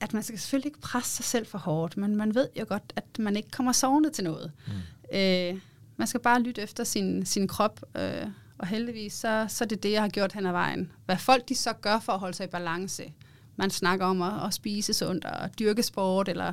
[0.00, 2.92] at man skal selvfølgelig ikke presse sig selv for hårdt, men man ved jo godt,
[2.96, 4.52] at man ikke kommer sovende til noget.
[4.66, 5.16] Mm.
[5.18, 5.60] Øh,
[5.96, 8.26] man skal bare lytte efter sin, sin krop, øh,
[8.58, 10.92] og heldigvis så, så er det det, jeg har gjort hen ad vejen.
[11.04, 13.12] Hvad folk de så gør for at holde sig i balance.
[13.56, 16.52] Man snakker om at, at spise sundt og dyrke sport, eller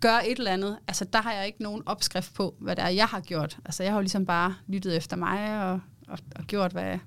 [0.00, 0.78] gøre et eller andet.
[0.88, 3.58] Altså, der har jeg ikke nogen opskrift på, hvad det er, jeg har gjort.
[3.64, 6.98] Altså, jeg har jo ligesom bare lyttet efter mig og, og, og gjort, hvad,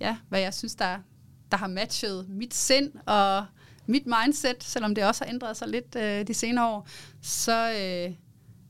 [0.00, 0.98] ja, hvad jeg synes, der,
[1.50, 3.46] der har matchet mit sind og
[3.86, 6.88] mit mindset, selvom det også har ændret sig lidt øh, de senere år,
[7.22, 8.14] så, øh,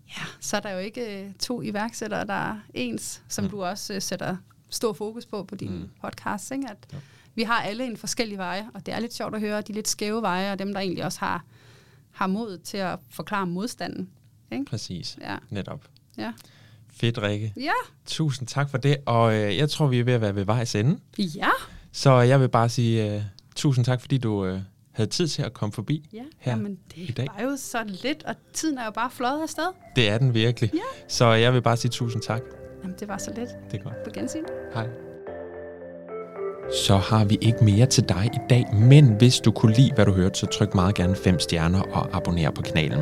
[0.08, 3.50] ja, så er der jo ikke øh, to iværksættere, der er ens, som mm.
[3.50, 4.36] du også øh, sætter
[4.70, 5.90] stor fokus på på din mm.
[6.02, 6.50] podcast.
[6.50, 6.66] Ikke?
[6.70, 6.98] At ja.
[7.40, 9.88] Vi har alle en forskellig veje, og det er lidt sjovt at høre de lidt
[9.88, 11.44] skæve veje, og dem, der egentlig også har,
[12.10, 14.10] har mod til at forklare modstanden.
[14.52, 14.64] Ikke?
[14.64, 15.36] Præcis, ja.
[15.50, 15.84] netop.
[16.18, 16.32] Ja.
[16.88, 17.52] Fedt, Rikke.
[17.56, 17.72] Ja.
[18.06, 20.74] Tusind tak for det, og øh, jeg tror, vi er ved at være ved vejs
[20.74, 20.98] ende.
[21.18, 21.48] Ja.
[21.92, 23.22] Så jeg vil bare sige øh,
[23.56, 24.60] tusind tak, fordi du øh,
[24.92, 27.26] havde tid til at komme forbi ja, her jamen, det i dag.
[27.36, 29.66] var jo så lidt, og tiden er jo bare fløjet afsted.
[29.96, 30.70] Det er den virkelig.
[30.74, 30.78] Ja.
[31.08, 32.42] Så jeg vil bare sige tusind tak.
[32.82, 33.50] Jamen, det var så lidt.
[33.70, 34.04] Det er godt.
[34.04, 34.44] På gensyn.
[34.74, 35.09] Hej.
[36.72, 40.06] Så har vi ikke mere til dig i dag, men hvis du kunne lide, hvad
[40.06, 43.00] du hørte, så tryk meget gerne 5 stjerner og abonner på kanalen.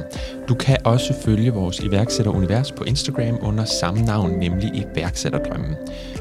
[0.49, 5.77] Du kan også følge vores iværksætterunivers på Instagram under samme navn, nemlig iværksætterdrømmen.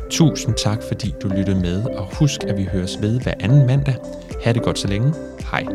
[0.09, 3.95] Tusind tak, fordi du lyttede med, og husk, at vi høres ved hver anden mandag.
[4.43, 5.13] Ha' det godt så længe.
[5.51, 5.65] Hej.